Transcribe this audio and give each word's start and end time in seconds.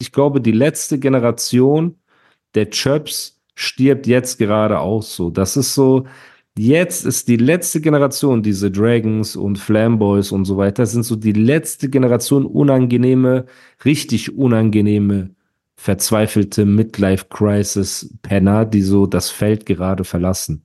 Ich 0.00 0.12
glaube, 0.12 0.40
die 0.40 0.52
letzte 0.52 0.98
Generation 0.98 1.96
der 2.54 2.70
Chöps 2.70 3.38
stirbt 3.54 4.06
jetzt 4.06 4.38
gerade 4.38 4.80
auch 4.80 5.02
so. 5.02 5.30
Das 5.30 5.56
ist 5.56 5.74
so, 5.74 6.06
jetzt 6.58 7.04
ist 7.04 7.28
die 7.28 7.36
letzte 7.36 7.80
Generation, 7.82 8.42
diese 8.42 8.70
Dragons 8.70 9.36
und 9.36 9.58
Flamboys 9.58 10.32
und 10.32 10.46
so 10.46 10.56
weiter, 10.56 10.86
sind 10.86 11.04
so 11.04 11.16
die 11.16 11.32
letzte 11.32 11.90
Generation 11.90 12.46
unangenehme, 12.46 13.44
richtig 13.84 14.36
unangenehme, 14.36 15.34
verzweifelte 15.76 16.64
Midlife-Crisis-Penner, 16.64 18.64
die 18.64 18.82
so 18.82 19.06
das 19.06 19.30
Feld 19.30 19.66
gerade 19.66 20.04
verlassen. 20.04 20.64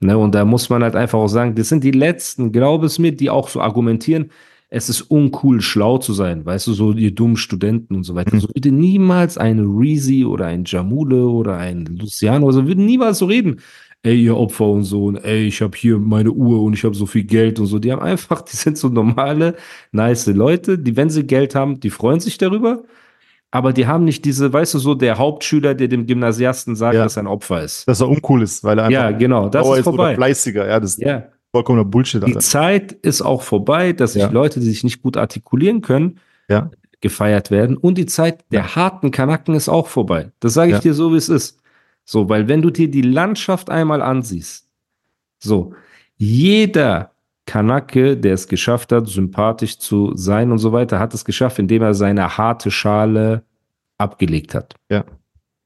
Ne, 0.00 0.16
und 0.16 0.34
da 0.34 0.44
muss 0.44 0.70
man 0.70 0.84
halt 0.84 0.94
einfach 0.94 1.18
auch 1.18 1.28
sagen, 1.28 1.56
das 1.56 1.68
sind 1.68 1.82
die 1.82 1.90
letzten, 1.90 2.52
glaube 2.52 2.86
es 2.86 3.00
mir, 3.00 3.12
die 3.12 3.30
auch 3.30 3.48
so 3.48 3.60
argumentieren, 3.60 4.30
es 4.70 4.88
ist 4.90 5.02
uncool, 5.02 5.60
schlau 5.62 5.98
zu 5.98 6.12
sein, 6.12 6.44
weißt 6.44 6.66
du, 6.66 6.72
so 6.74 6.92
ihr 6.92 7.14
dummen 7.14 7.36
Studenten 7.36 7.94
und 7.96 8.04
so 8.04 8.14
weiter. 8.14 8.34
Mhm. 8.36 8.40
So 8.40 8.48
würde 8.54 8.70
niemals 8.70 9.38
ein 9.38 9.60
Reezy 9.60 10.24
oder 10.24 10.46
ein 10.46 10.64
Jamule 10.66 11.26
oder 11.26 11.56
ein 11.56 11.86
Luciano 11.86 12.46
oder 12.46 12.54
so, 12.54 12.66
würden 12.66 12.84
niemals 12.86 13.18
so 13.18 13.26
reden. 13.26 13.60
Ey, 14.04 14.22
ihr 14.22 14.36
Opfer 14.36 14.66
und 14.66 14.84
so, 14.84 15.06
und 15.06 15.16
ey, 15.16 15.46
ich 15.48 15.60
habe 15.60 15.76
hier 15.76 15.98
meine 15.98 16.30
Uhr 16.30 16.62
und 16.62 16.72
ich 16.74 16.84
habe 16.84 16.94
so 16.94 17.04
viel 17.06 17.24
Geld 17.24 17.58
und 17.58 17.66
so. 17.66 17.78
Die 17.80 17.90
haben 17.90 18.00
einfach, 18.02 18.42
die 18.50 18.56
sind 18.56 18.78
so 18.78 18.88
normale, 18.88 19.56
nice 19.90 20.26
Leute, 20.28 20.78
die, 20.78 20.96
wenn 20.96 21.10
sie 21.10 21.26
Geld 21.26 21.54
haben, 21.54 21.80
die 21.80 21.90
freuen 21.90 22.20
sich 22.20 22.38
darüber. 22.38 22.82
Aber 23.50 23.72
die 23.72 23.86
haben 23.86 24.04
nicht 24.04 24.26
diese, 24.26 24.52
weißt 24.52 24.74
du, 24.74 24.78
so 24.78 24.94
der 24.94 25.16
Hauptschüler, 25.16 25.74
der 25.74 25.88
dem 25.88 26.06
Gymnasiasten 26.06 26.76
sagt, 26.76 26.94
Ja. 26.94 27.04
dass 27.04 27.16
er 27.16 27.22
ein 27.22 27.26
Opfer 27.26 27.62
ist. 27.64 27.88
Dass 27.88 28.00
er 28.02 28.08
uncool 28.08 28.42
ist, 28.42 28.62
weil 28.62 28.78
er 28.78 28.84
einfach 28.84 28.92
Ja, 28.92 29.10
genau, 29.10 29.48
das 29.48 29.64
ist 29.66 29.72
oder 29.72 29.82
vorbei. 29.82 30.14
fleißiger. 30.14 30.68
Ja, 30.68 30.78
das 30.78 30.92
ist 30.92 31.00
Ja. 31.00 31.24
Vollkommener 31.58 31.84
Bullshit. 31.84 32.26
Die. 32.26 32.36
Zeit 32.38 32.92
ist 32.92 33.22
auch 33.22 33.42
vorbei, 33.42 33.92
dass 33.92 34.12
sich 34.14 34.22
Ja. 34.22 34.30
Leute, 34.30 34.60
die 34.60 34.66
sich 34.66 34.84
nicht 34.84 35.02
gut 35.02 35.16
artikulieren 35.16 35.80
können, 35.82 36.18
Ja. 36.48 36.70
gefeiert 37.00 37.50
werden. 37.50 37.76
Und 37.76 37.96
die 37.98 38.06
Zeit 38.06 38.44
der 38.50 38.74
harten 38.76 39.10
Kanaken 39.10 39.54
ist 39.54 39.68
auch 39.68 39.86
vorbei. 39.88 40.30
Das 40.40 40.54
sage 40.54 40.70
ich 40.70 40.76
Ja. 40.76 40.80
dir 40.80 40.94
so, 40.94 41.12
wie 41.12 41.16
es 41.16 41.28
ist. 41.28 41.60
So, 42.04 42.28
weil 42.28 42.48
wenn 42.48 42.62
du 42.62 42.70
dir 42.70 42.90
die 42.90 43.02
Landschaft 43.02 43.70
einmal 43.70 44.00
ansiehst, 44.02 44.66
so, 45.38 45.74
jeder 46.16 47.12
Kanake, 47.46 48.16
der 48.16 48.34
es 48.34 48.48
geschafft 48.48 48.92
hat, 48.92 49.06
sympathisch 49.08 49.78
zu 49.78 50.12
sein 50.14 50.50
und 50.52 50.58
so 50.58 50.72
weiter, 50.72 50.98
hat 50.98 51.14
es 51.14 51.24
geschafft, 51.24 51.58
indem 51.58 51.82
er 51.82 51.94
seine 51.94 52.36
harte 52.36 52.70
Schale 52.70 53.42
abgelegt 53.98 54.54
hat. 54.54 54.74
Ja. 54.90 55.04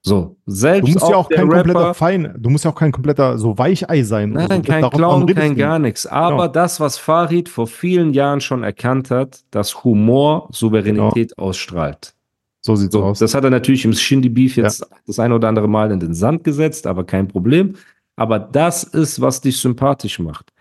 So, 0.05 0.37
Du 0.47 0.53
selbst 0.53 0.93
musst 0.95 1.09
ja 1.09 1.15
auch 1.17 1.29
kein 1.29 1.49
kompletter 1.49 1.79
Rapper- 1.79 1.95
Fein, 1.95 2.35
du 2.37 2.51
musst 2.51 2.65
ja 2.65 2.73
auch 2.73 2.75
kein 2.75 2.91
kompletter 2.91 3.39
so 3.39 3.57
Weichei 3.57 4.03
sein. 4.03 4.31
Nein, 4.31 4.49
so. 4.51 4.63
kein 4.63 4.91
Clown, 4.91 5.27
kein 5.33 5.55
du 5.55 5.61
gar 5.61 5.79
nicht. 5.79 5.89
nichts. 5.91 6.07
Aber 6.07 6.31
Genau. 6.37 6.49
das, 6.49 6.81
was 6.81 6.99
Farid 6.99 7.49
vor 7.49 7.69
vielen 7.69 8.13
Jahren 8.13 8.41
schon 8.41 8.65
erkannt 8.65 9.13
hat, 9.13 9.41
dass 9.53 9.85
Humor 9.85 10.49
Souveränität 10.51 11.39
ausstrahlt. 11.39 12.15
So 12.63 12.75
sieht's 12.75 12.93
So, 12.95 13.05
aus. 13.05 13.21
das 13.21 13.33
hat 13.35 13.45
er 13.45 13.51
natürlich 13.51 13.85
im 13.85 13.93
Shindy 13.93 14.29
Beef 14.29 14.57
jetzt 14.57 14.85
das 15.07 15.19
ein 15.21 15.33
oder 15.33 15.49
andere 15.49 15.69
Mal 15.69 15.93
in 15.93 16.01
den 16.01 16.15
Sand 16.15 16.43
gesetzt, 16.43 16.87
aber 16.89 17.05
kein 17.05 17.29
Problem. 17.29 17.77
Aber 18.17 18.39
das 18.41 18.83
ist, 18.85 19.21
was 19.21 19.41
dich 19.41 19.57
sympathisch 19.59 20.19
macht. 20.19 20.53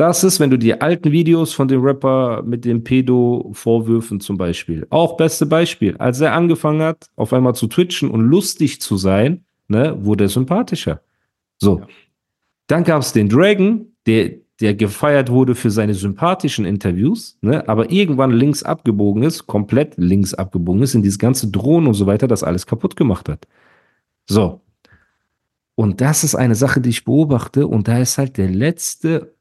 Das 0.00 0.24
ist, 0.24 0.40
wenn 0.40 0.48
du 0.48 0.56
die 0.56 0.80
alten 0.80 1.12
Videos 1.12 1.52
von 1.52 1.68
dem 1.68 1.82
Rapper 1.82 2.42
mit 2.42 2.64
den 2.64 2.82
Pedo-Vorwürfen 2.82 4.18
zum 4.18 4.38
Beispiel, 4.38 4.86
auch 4.88 5.18
beste 5.18 5.44
Beispiel, 5.44 5.94
als 5.98 6.22
er 6.22 6.32
angefangen 6.32 6.80
hat, 6.80 7.10
auf 7.16 7.34
einmal 7.34 7.54
zu 7.54 7.66
twitchen 7.66 8.10
und 8.10 8.22
lustig 8.22 8.80
zu 8.80 8.96
sein, 8.96 9.44
ne, 9.68 9.94
wurde 10.00 10.24
er 10.24 10.28
sympathischer. 10.30 11.02
So. 11.58 11.80
Ja. 11.80 11.86
Dann 12.66 12.84
gab 12.84 13.02
es 13.02 13.12
den 13.12 13.28
Dragon, 13.28 13.88
der, 14.06 14.36
der 14.62 14.74
gefeiert 14.74 15.28
wurde 15.28 15.54
für 15.54 15.70
seine 15.70 15.92
sympathischen 15.92 16.64
Interviews, 16.64 17.36
ne, 17.42 17.68
aber 17.68 17.90
irgendwann 17.92 18.30
links 18.30 18.62
abgebogen 18.62 19.22
ist, 19.22 19.46
komplett 19.46 19.98
links 19.98 20.32
abgebogen 20.32 20.80
ist, 20.80 20.94
in 20.94 21.02
dieses 21.02 21.18
ganze 21.18 21.50
Drohnen 21.50 21.88
und 21.88 21.94
so 21.94 22.06
weiter, 22.06 22.26
das 22.26 22.42
alles 22.42 22.66
kaputt 22.66 22.96
gemacht 22.96 23.28
hat. 23.28 23.46
So. 24.26 24.62
Und 25.74 26.00
das 26.00 26.24
ist 26.24 26.36
eine 26.36 26.54
Sache, 26.54 26.80
die 26.80 26.88
ich 26.88 27.04
beobachte, 27.04 27.66
und 27.66 27.86
da 27.86 27.98
ist 27.98 28.16
halt 28.16 28.38
der 28.38 28.48
letzte 28.48 29.34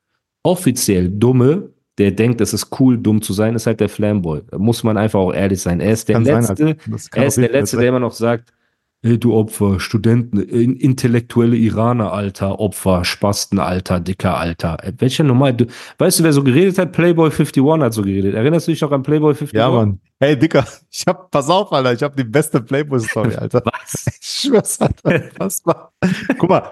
offiziell 0.44 1.10
Dumme, 1.10 1.70
der 1.98 2.12
denkt, 2.12 2.40
es 2.42 2.54
ist 2.54 2.68
cool, 2.80 2.98
dumm 2.98 3.22
zu 3.22 3.34
sein, 3.34 3.56
ist 3.56 3.68
halt 3.68 3.80
der 3.82 3.90
Flamboy. 3.90 4.42
Da 4.50 4.58
muss 4.58 4.84
man 4.84 4.98
einfach 4.98 5.20
auch 5.20 5.34
ehrlich 5.34 5.62
sein. 5.62 5.82
Er 5.82 5.92
ist 5.94 6.08
der 6.08 6.16
Kann 6.16 6.24
Letzte, 6.24 6.76
kann 6.76 7.00
er 7.22 7.28
ist 7.28 7.38
der 7.38 7.50
Letzte, 7.52 7.76
sein. 7.76 7.80
der 7.82 7.90
immer 7.90 8.00
noch 8.00 8.14
sagt, 8.14 8.54
Ey, 9.02 9.18
du 9.18 9.34
Opfer, 9.34 9.80
Studenten, 9.80 10.42
in- 10.42 10.76
intellektuelle 10.76 11.56
Iraner, 11.56 12.12
Alter, 12.12 12.60
Opfer, 12.60 13.06
Spasten, 13.06 13.58
Alter, 13.58 14.02
Dicker, 14.02 14.36
Alter. 14.38 14.76
Ey, 14.84 14.92
Welcher 14.98 15.24
normal, 15.24 15.54
du, 15.54 15.68
weißt 16.00 16.20
du, 16.20 16.24
wer 16.26 16.34
so 16.34 16.44
geredet 16.44 16.78
hat? 16.78 16.92
Playboy 16.92 17.30
51 17.32 17.64
hat 17.82 17.94
so 17.94 18.02
geredet. 18.02 18.36
Erinnerst 18.36 18.68
du 18.68 18.72
dich 18.74 18.82
noch 18.82 18.92
an 18.92 19.02
Playboy 19.02 19.30
51? 19.32 19.54
Ja, 19.58 19.70
Mann. 19.70 20.02
Hey, 20.20 20.38
Dicker, 20.38 20.66
ich 20.92 21.06
hab, 21.08 21.32
pass 21.32 21.50
auf, 21.50 21.72
Alter, 21.72 21.94
ich 21.94 22.04
hab 22.04 22.14
die 22.18 22.26
beste 22.26 22.60
Playboy-Story, 22.60 23.36
Alter. 23.38 23.62
Was? 23.64 24.06
Ich 24.22 24.28
schwör's, 24.50 24.82
Alter. 24.82 25.20
Pass 25.38 25.64
mal. 25.66 25.90
Guck 26.38 26.50
mal, 26.50 26.72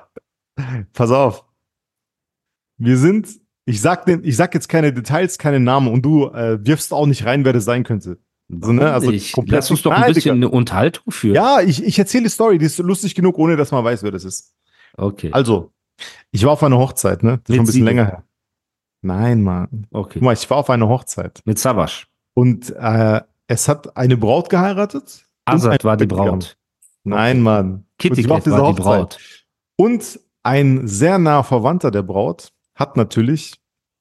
pass 0.92 1.12
auf. 1.12 1.46
Wir 2.78 2.98
sind, 2.98 3.30
ich 3.68 3.82
sag, 3.82 4.06
den, 4.06 4.24
ich 4.24 4.38
sag 4.38 4.54
jetzt 4.54 4.70
keine 4.70 4.94
Details, 4.94 5.38
keine 5.38 5.60
Namen 5.60 5.90
und 5.90 6.02
du 6.02 6.28
äh, 6.28 6.66
wirfst 6.66 6.94
auch 6.94 7.06
nicht 7.06 7.26
rein, 7.26 7.44
wer 7.44 7.52
das 7.52 7.66
sein 7.66 7.84
könnte. 7.84 8.18
So, 8.48 8.72
ne? 8.72 8.94
Also 8.94 9.12
ich, 9.12 9.34
komplett 9.34 9.58
lass 9.58 9.70
uns 9.70 9.82
doch 9.82 9.92
ein 9.92 10.14
bisschen 10.14 10.36
Digga. 10.36 10.48
eine 10.48 10.50
Unterhaltung 10.50 11.12
führen. 11.12 11.36
Ja, 11.36 11.60
ich, 11.60 11.84
ich 11.84 12.00
erzähle 12.00 12.24
die 12.24 12.30
Story, 12.30 12.58
die 12.60 12.66
ist 12.66 12.78
lustig 12.78 13.14
genug, 13.14 13.38
ohne 13.38 13.58
dass 13.58 13.72
man 13.72 13.84
weiß, 13.84 14.04
wer 14.04 14.12
das 14.12 14.24
ist. 14.24 14.56
Okay. 14.96 15.32
Also, 15.34 15.74
ich 16.32 16.46
war 16.46 16.54
auf 16.54 16.64
einer 16.64 16.78
Hochzeit, 16.78 17.24
ne? 17.24 17.42
Das 17.44 17.50
ist 17.50 17.56
schon 17.56 17.64
ein 17.64 17.66
bisschen 17.66 17.84
länger 17.84 18.06
her. 18.06 18.24
Nein, 19.02 19.42
Mann. 19.42 19.88
okay. 19.92 20.14
Guck 20.14 20.22
mal, 20.22 20.34
ich 20.34 20.50
war 20.50 20.58
auf 20.58 20.70
einer 20.70 20.88
Hochzeit 20.88 21.42
Mit 21.44 21.60
Savasch. 21.60 22.08
und 22.34 22.74
äh, 22.74 23.22
es 23.48 23.68
hat 23.68 23.98
eine 23.98 24.16
Braut 24.16 24.50
geheiratet. 24.50 25.26
Azad 25.44 25.84
war 25.84 25.98
die. 25.98 26.06
Braut. 26.06 26.58
Nein, 27.04 27.42
Mann. 27.42 27.86
Kitty 28.00 28.22
ich 28.22 28.30
war 28.30 28.40
die. 28.40 28.50
Braut. 28.50 29.18
Und 29.76 30.22
ein 30.44 30.88
sehr 30.88 31.18
naher 31.20 31.44
Verwandter 31.44 31.92
der 31.92 32.04
Braut 32.04 32.54
hat 32.78 32.96
natürlich, 32.96 33.54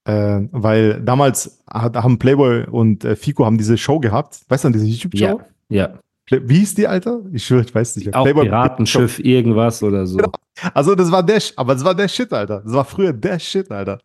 äh, 0.05 0.39
weil 0.51 1.01
damals 1.01 1.61
hat, 1.69 1.95
haben 1.97 2.17
Playboy 2.17 2.63
und 2.65 3.03
äh, 3.03 3.15
Fico 3.17 3.45
haben 3.45 3.57
diese 3.57 3.77
Show 3.77 3.99
gehabt. 3.99 4.39
Weißt 4.47 4.63
du, 4.63 4.69
diese 4.69 4.85
YouTube-Show? 4.85 5.41
Ja, 5.69 5.89
ja. 5.89 5.99
Wie 6.29 6.59
hieß 6.59 6.75
die, 6.75 6.87
Alter? 6.87 7.21
Ich 7.31 7.45
schwöre, 7.45 7.61
ich 7.63 7.73
weiß 7.73 7.95
nicht. 7.95 8.13
Auch 8.13 8.25
Playboy- 8.25 8.43
Piratenschiff, 8.45 9.19
irgendwas 9.19 9.81
oder 9.81 10.05
so. 10.05 10.17
Genau. 10.17 10.31
Also 10.73 10.93
das 10.95 11.09
war 11.11 11.23
der, 11.23 11.41
aber 11.55 11.73
das 11.73 11.83
war 11.85 11.95
der 11.95 12.07
Shit, 12.09 12.33
Alter. 12.33 12.61
Das 12.65 12.73
war 12.73 12.83
früher 12.85 13.13
der 13.13 13.39
Shit, 13.39 13.71
Alter. 13.71 13.99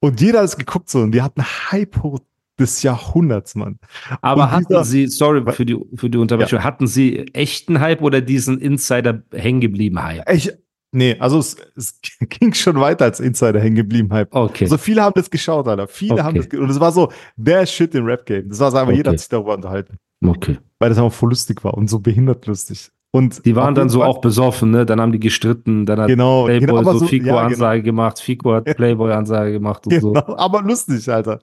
Und 0.00 0.20
jeder 0.20 0.40
hat 0.40 0.44
es 0.46 0.56
geguckt 0.56 0.90
so 0.90 1.00
und 1.00 1.12
die 1.12 1.22
hatten 1.22 1.42
Hype 1.42 2.02
hoch 2.02 2.18
des 2.58 2.82
Jahrhunderts, 2.82 3.54
Mann. 3.54 3.78
Aber 4.20 4.42
Und 4.44 4.50
hatten 4.50 4.66
dieser- 4.68 4.84
Sie, 4.84 5.06
sorry 5.06 5.42
für 5.52 5.64
die, 5.64 5.78
für 5.94 6.10
die 6.10 6.18
Unterbrechung, 6.18 6.62
hatten 6.64 6.86
Sie 6.86 7.32
echten 7.32 7.80
Hype 7.80 8.02
oder 8.02 8.20
diesen 8.20 8.58
Insider 8.58 9.22
hängen 9.32 9.60
geblieben 9.60 10.02
Hype? 10.02 10.30
Ich, 10.30 10.52
nee, 10.92 11.16
also 11.18 11.38
es, 11.38 11.56
es 11.76 12.00
ging 12.28 12.54
schon 12.54 12.80
weiter 12.80 13.04
als 13.04 13.20
Insider 13.20 13.60
hängen 13.60 13.76
geblieben 13.76 14.12
Hype. 14.12 14.34
Okay. 14.34 14.64
Also 14.64 14.78
viele 14.78 15.02
haben 15.02 15.14
das 15.14 15.30
geschaut, 15.30 15.68
Alter. 15.68 15.88
Viele 15.88 16.14
Okay. 16.14 16.22
haben 16.22 16.36
das 16.36 16.46
und 16.46 16.70
es 16.70 16.80
war 16.80 16.92
so 16.92 17.10
der 17.36 17.66
Shit 17.66 17.94
im 17.94 18.04
Rap-Game. 18.04 18.48
Das 18.48 18.60
war 18.60 18.70
so 18.70 18.76
einfach, 18.78 18.92
jeder 18.92 19.10
Okay. 19.10 19.16
hat 19.16 19.20
sich 19.20 19.28
darüber 19.28 19.54
unterhalten, 19.54 19.98
okay. 20.24 20.58
weil 20.78 20.88
das 20.88 20.98
einfach 20.98 21.12
voll 21.12 21.30
lustig 21.30 21.62
war 21.64 21.74
und 21.74 21.88
so 21.88 21.98
behindert 22.00 22.46
lustig. 22.46 22.90
Und 23.10 23.46
Die 23.46 23.56
waren 23.56 23.74
dann 23.74 23.88
so 23.88 24.00
Fall- 24.00 24.08
auch 24.08 24.20
besoffen, 24.20 24.70
ne? 24.70 24.84
Dann 24.84 25.00
haben 25.00 25.12
die 25.12 25.18
gestritten, 25.18 25.86
dann 25.86 25.98
hat 25.98 26.08
genau, 26.08 26.44
Playboy 26.44 26.80
genau, 26.80 26.92
so 26.92 26.98
so, 26.98 27.06
Fico 27.06 27.26
ja, 27.28 27.32
genau, 27.36 27.46
Ansage 27.46 27.82
gemacht, 27.82 28.20
Fico 28.20 28.52
hat 28.52 28.64
Playboy 28.76 29.12
Ansage 29.12 29.52
gemacht 29.52 29.86
und 29.86 29.98
so. 29.98 30.12
genau, 30.12 30.36
aber 30.36 30.60
lustig, 30.60 31.08
Alter. 31.10 31.40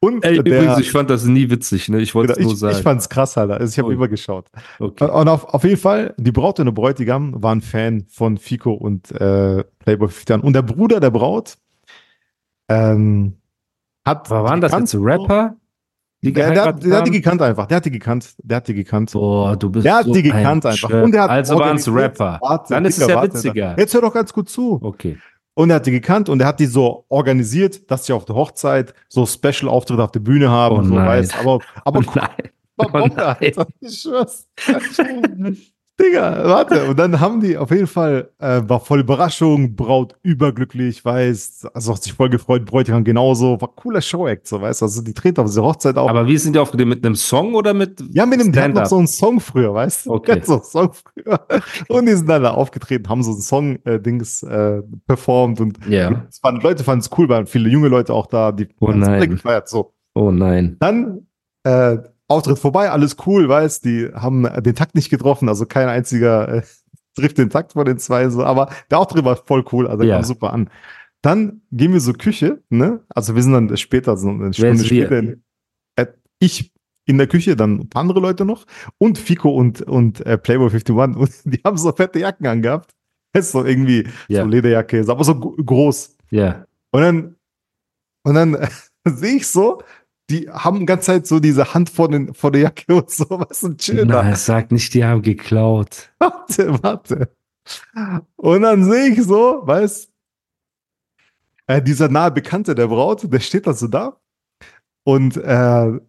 Und 0.00 0.24
Ey, 0.24 0.42
der, 0.42 0.54
übrigens, 0.54 0.78
ich 0.78 0.90
fand 0.90 1.10
das 1.10 1.26
nie 1.26 1.50
witzig, 1.50 1.90
ne? 1.90 2.00
Ich 2.00 2.14
wollte 2.14 2.32
es 2.32 2.38
genau, 2.38 2.48
nur 2.48 2.54
ich, 2.54 2.60
sagen. 2.60 2.76
ich 2.76 2.82
fand's 2.82 3.08
krass, 3.10 3.36
Alter. 3.36 3.58
Also 3.60 3.70
ich 3.70 3.78
habe 3.78 3.88
Ui. 3.88 3.94
immer 3.94 4.08
geschaut. 4.08 4.46
okay. 4.78 5.04
Und 5.10 5.28
auf, 5.28 5.44
auf 5.52 5.62
jeden 5.64 5.76
Fall, 5.76 6.14
die 6.16 6.32
Braut 6.32 6.58
und 6.58 6.66
der 6.66 6.72
Bräutigam 6.72 7.34
waren 7.42 7.60
Fan 7.60 8.06
von 8.08 8.38
Fico 8.38 8.72
und 8.72 9.10
äh, 9.12 9.62
Playboy 9.80 10.08
51. 10.08 10.42
Und 10.42 10.54
der 10.54 10.62
Bruder 10.62 11.00
der 11.00 11.10
Braut 11.10 11.56
ähm, 12.70 13.34
hat. 14.06 14.30
Aber 14.30 14.44
waren 14.44 14.60
das 14.62 14.72
jetzt 14.72 14.96
Rapper? 14.98 15.56
Die 16.24 16.32
Der, 16.32 16.46
der, 16.46 16.54
geheiratet 16.54 16.84
der 16.84 16.96
hat 16.96 17.06
die 17.06 17.10
haben? 17.10 17.12
gekannt 17.12 17.42
einfach. 17.42 17.66
Der 17.66 17.76
hat 17.76 17.84
die 17.84 17.90
gekannt. 17.90 18.34
Der 18.42 18.56
hat 18.56 18.68
die 18.68 18.74
gekannt. 18.74 19.12
Boah, 19.12 19.56
du 19.56 19.70
bist 19.70 19.84
Der 19.84 19.96
hat 19.96 20.06
so 20.06 20.12
die 20.12 20.22
gekannt 20.22 20.64
ein 20.64 20.72
einfach. 20.72 20.90
Und 21.02 21.12
der 21.12 21.22
hat 21.24 21.30
also 21.30 21.58
waren 21.58 21.76
es 21.76 21.86
Rapper. 21.92 22.38
Warte, 22.40 22.74
Dann 22.74 22.84
ist 22.86 22.98
es 22.98 23.06
ja 23.06 23.14
warte, 23.16 23.34
witziger. 23.34 23.74
Jetzt 23.78 23.92
hör 23.94 24.00
doch 24.00 24.14
ganz 24.14 24.32
gut 24.32 24.48
zu. 24.48 24.78
Okay. 24.82 25.18
Und 25.56 25.70
er 25.70 25.76
hat 25.76 25.86
die 25.86 25.90
gekannt 25.92 26.28
und 26.28 26.40
er 26.40 26.48
hat 26.48 26.58
die 26.60 26.66
so 26.66 27.04
organisiert, 27.08 27.90
dass 27.90 28.06
sie 28.06 28.12
auf 28.12 28.24
der 28.24 28.34
Hochzeit 28.34 28.94
so 29.08 29.24
Special-Auftritte 29.26 30.02
auf 30.02 30.10
der 30.10 30.20
Bühne 30.20 30.50
haben 30.50 30.76
Oh 30.76 30.78
und 30.78 30.86
so, 30.88 30.94
nein. 30.94 31.06
weißt 31.06 31.38
Aber, 31.38 31.60
aber 31.84 32.00
Oh 32.00 32.12
nein. 32.14 32.28
war 32.76 32.90
Bombe, 32.90 33.24
Alter. 33.24 33.66
Ich 33.80 34.00
schwör's. 34.00 34.48
Digga, 36.00 36.42
warte. 36.48 36.86
Und 36.86 36.98
dann 36.98 37.20
haben 37.20 37.40
die 37.40 37.56
auf 37.56 37.70
jeden 37.70 37.86
Fall, 37.86 38.30
äh, 38.40 38.62
war 38.66 38.80
voll 38.80 38.98
Überraschung, 39.00 39.76
Braut 39.76 40.16
überglücklich, 40.24 41.04
weiß, 41.04 41.68
also 41.72 41.94
hat 41.94 42.02
sich 42.02 42.12
voll 42.12 42.30
gefreut, 42.30 42.64
Bräutigam 42.64 43.04
genauso, 43.04 43.60
war 43.60 43.68
cooler 43.68 44.00
Show-Act, 44.00 44.44
so, 44.48 44.60
weißt 44.60 44.80
du, 44.80 44.86
also 44.86 45.02
die 45.02 45.14
treten 45.14 45.40
auf 45.40 45.46
diese 45.46 45.62
Hochzeit 45.62 45.96
auch. 45.96 46.08
Aber 46.08 46.26
wie 46.26 46.36
sind 46.36 46.54
die 46.54 46.58
aufgetreten? 46.58 46.88
Mit 46.88 47.06
einem 47.06 47.14
Song 47.14 47.54
oder 47.54 47.74
mit 47.74 48.02
ja, 48.10 48.26
mit 48.26 48.40
dem, 48.40 48.50
die 48.50 48.58
hatten 48.58 48.74
noch 48.74 48.86
so 48.86 48.98
einen 48.98 49.06
Song 49.06 49.38
früher, 49.38 49.72
weißt 49.72 50.06
du? 50.06 50.14
Okay. 50.14 50.40
So 50.44 50.54
einen 50.54 50.64
Song 50.64 50.90
früher. 50.92 51.46
Und 51.88 52.06
die 52.06 52.12
sind 52.14 52.28
dann 52.28 52.42
da 52.42 52.50
aufgetreten, 52.50 53.08
haben 53.08 53.22
so 53.22 53.30
einen 53.30 53.40
Song-Dings 53.40 54.42
äh, 54.42 54.82
performt 55.06 55.60
und 55.60 55.78
Ja. 55.86 56.26
es 56.28 56.42
waren, 56.42 56.56
Leute 56.60 56.82
fanden 56.82 57.02
es 57.02 57.10
cool, 57.16 57.28
waren 57.28 57.46
viele 57.46 57.68
junge 57.68 57.86
Leute 57.86 58.12
auch 58.14 58.26
da, 58.26 58.50
die 58.50 58.66
Oh 58.80 58.90
nein. 58.90 59.30
gefeiert, 59.30 59.68
so. 59.68 59.94
Oh 60.14 60.32
nein. 60.32 60.76
Dann 60.80 61.28
äh, 61.62 61.98
Auftritt 62.28 62.58
vorbei, 62.58 62.90
alles 62.90 63.16
cool, 63.26 63.48
weißt, 63.48 63.84
die 63.84 64.08
haben 64.14 64.42
den 64.62 64.74
Takt 64.74 64.94
nicht 64.94 65.10
getroffen, 65.10 65.48
also 65.48 65.66
kein 65.66 65.88
einziger 65.88 66.48
äh, 66.48 66.62
trifft 67.16 67.38
den 67.38 67.50
Takt 67.50 67.72
von 67.74 67.84
den 67.84 67.98
zwei 67.98 68.28
so, 68.30 68.44
aber 68.44 68.70
der 68.90 68.98
Auftritt 68.98 69.24
war 69.24 69.36
voll 69.36 69.64
cool, 69.72 69.86
also 69.86 70.02
Ja. 70.04 70.16
kam 70.16 70.24
super 70.24 70.52
an. 70.52 70.70
Dann 71.22 71.62
gehen 71.70 71.92
wir 71.92 72.00
so 72.00 72.12
Küche, 72.12 72.62
ne? 72.68 73.00
Also 73.08 73.34
wir 73.34 73.42
sind 73.42 73.52
dann 73.52 73.74
später, 73.76 74.16
so 74.16 74.28
eine 74.28 74.52
Stunde 74.52 74.84
später, 74.84 75.18
in, 75.18 75.42
äh, 75.96 76.06
ich 76.38 76.72
in 77.06 77.18
der 77.18 77.26
Küche, 77.26 77.54
dann 77.56 77.80
ein 77.80 77.88
paar 77.88 78.00
andere 78.00 78.20
Leute 78.20 78.44
noch 78.46 78.64
und 78.98 79.18
Fico 79.18 79.50
und, 79.50 79.82
und 79.82 80.24
äh, 80.26 80.36
Playboy 80.38 80.70
51 80.70 81.16
und 81.16 81.30
die 81.52 81.60
haben 81.64 81.76
so 81.78 81.92
fette 81.92 82.18
Jacken 82.18 82.46
angehabt. 82.46 82.90
Das 83.32 83.46
ist 83.46 83.52
so 83.52 83.64
irgendwie 83.64 84.06
Ja. 84.28 84.42
so 84.42 84.48
Lederjacke, 84.48 84.98
ist 84.98 85.08
aber 85.10 85.24
so 85.24 85.38
gro- 85.38 85.56
groß. 85.56 86.16
Ja. 86.30 86.64
Und 86.92 87.00
dann, 87.02 87.36
und 88.24 88.34
dann 88.34 88.54
äh, 88.54 88.68
sehe 89.08 89.36
ich 89.36 89.46
so, 89.46 89.82
die 90.30 90.48
haben 90.48 90.80
die 90.80 90.86
ganze 90.86 91.06
Zeit 91.06 91.26
so 91.26 91.38
diese 91.38 91.74
Hand 91.74 91.90
vor, 91.90 92.08
den, 92.08 92.34
vor 92.34 92.50
der 92.50 92.62
Jacke 92.62 92.94
und 92.94 93.10
so, 93.10 93.26
was 93.28 93.62
ein 93.62 93.76
Chill 93.76 94.06
da. 94.06 94.22
Nein, 94.22 94.36
sag 94.36 94.72
nicht, 94.72 94.94
die 94.94 95.04
haben 95.04 95.22
geklaut. 95.22 96.10
Warte, 96.18 96.82
warte. 96.82 97.36
Und 98.36 98.62
dann 98.62 98.84
sehe 98.84 99.08
ich 99.10 99.22
so, 99.22 99.60
weißt 99.64 100.10
äh, 101.66 101.82
dieser 101.82 102.08
nahe 102.08 102.30
Bekannte 102.30 102.74
der 102.74 102.88
Braut, 102.88 103.30
der 103.30 103.40
steht 103.40 103.66
da 103.66 103.72
so 103.72 103.88
da. 103.88 104.18
Und 105.04 105.36
äh, 105.36 106.00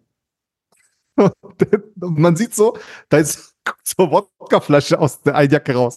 und 1.16 2.18
man 2.18 2.36
sieht 2.36 2.54
so, 2.54 2.76
da 3.08 3.18
ist 3.18 3.56
so 3.84 4.04
eine 4.04 4.12
Wodkaflasche 4.12 4.98
aus 4.98 5.22
der 5.22 5.34
einen 5.34 5.50
Jacke 5.50 5.74
raus. 5.74 5.96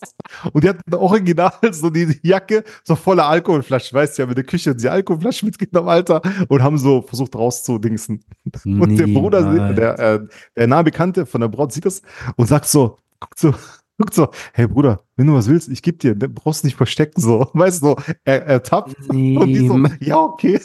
Und 0.54 0.63
die 0.63 0.69
hat 0.69 0.77
original 0.92 1.54
so 1.71 1.89
die 1.89 2.19
Jacke 2.24 2.63
so 2.83 2.95
voller 2.95 3.27
Alkoholflasche, 3.27 3.94
weißt 3.94 4.18
du, 4.18 4.21
ja, 4.24 4.27
mit 4.27 4.38
der 4.38 4.44
Küche 4.44 4.75
die 4.75 4.89
Alkoholflasche 4.89 5.45
mitgenommen, 5.45 5.89
Alter, 5.89 6.21
und 6.48 6.63
haben 6.63 6.77
so 6.77 7.01
versucht 7.01 7.36
rauszudingsen. 7.36 8.24
Und 8.66 8.98
der 8.98 9.07
Bruder, 9.07 9.74
der, 9.74 10.00
äh, 10.00 10.19
der 10.56 10.68
nahe 10.68 10.83
Bekannte 10.83 11.25
von 11.25 11.42
der 11.42 11.48
Braut 11.48 11.71
sieht 11.71 11.86
das 11.86 12.01
und 12.36 12.48
sagt 12.48 12.66
so, 12.66 12.98
guckt 13.19 13.39
so, 13.39 13.54
guckt 13.98 14.13
so, 14.13 14.30
hey 14.54 14.68
Bruder, 14.68 15.04
wenn 15.16 15.27
du 15.27 15.33
was 15.33 15.50
willst, 15.50 15.69
ich 15.69 15.81
geb 15.81 16.00
dir, 16.00 16.16
du 16.16 16.30
brauchst 16.30 16.63
nicht 16.63 16.77
verstecken, 16.77 17.21
so, 17.21 17.50
weißt 17.54 17.81
du, 17.81 17.88
so, 17.88 17.95
er, 18.24 18.45
er 18.45 18.63
tappt 18.63 18.95
und 19.10 19.48
die 19.48 19.68
so, 19.68 19.80
ja, 20.00 20.18
okay. 20.18 20.60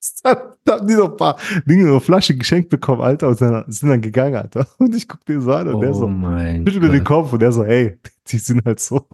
Dann 0.22 0.36
haben 0.68 0.86
die 0.86 0.94
so 0.94 1.10
ein 1.10 1.16
paar 1.16 1.36
Dinge, 1.66 1.86
so 1.88 2.00
Flasche 2.00 2.36
geschenkt 2.36 2.70
bekommen, 2.70 3.02
Alter, 3.02 3.28
und 3.28 3.40
dann, 3.40 3.64
sind 3.68 3.88
dann 3.88 4.00
gegangen, 4.00 4.36
Alter. 4.36 4.66
Und 4.78 4.94
ich 4.94 5.08
guck 5.08 5.24
den 5.24 5.40
so 5.40 5.52
an 5.52 5.68
und 5.68 5.80
der 5.80 5.90
Oh 5.90 5.94
so, 5.94 6.08
mein 6.08 6.66
schüttelt 6.66 6.82
mir 6.82 6.90
den. 6.90 7.04
Kopf 7.04 7.32
und 7.32 7.40
der 7.40 7.52
so, 7.52 7.64
hey, 7.64 7.98
die 8.28 8.38
sind 8.38 8.64
halt 8.64 8.80
so. 8.80 9.06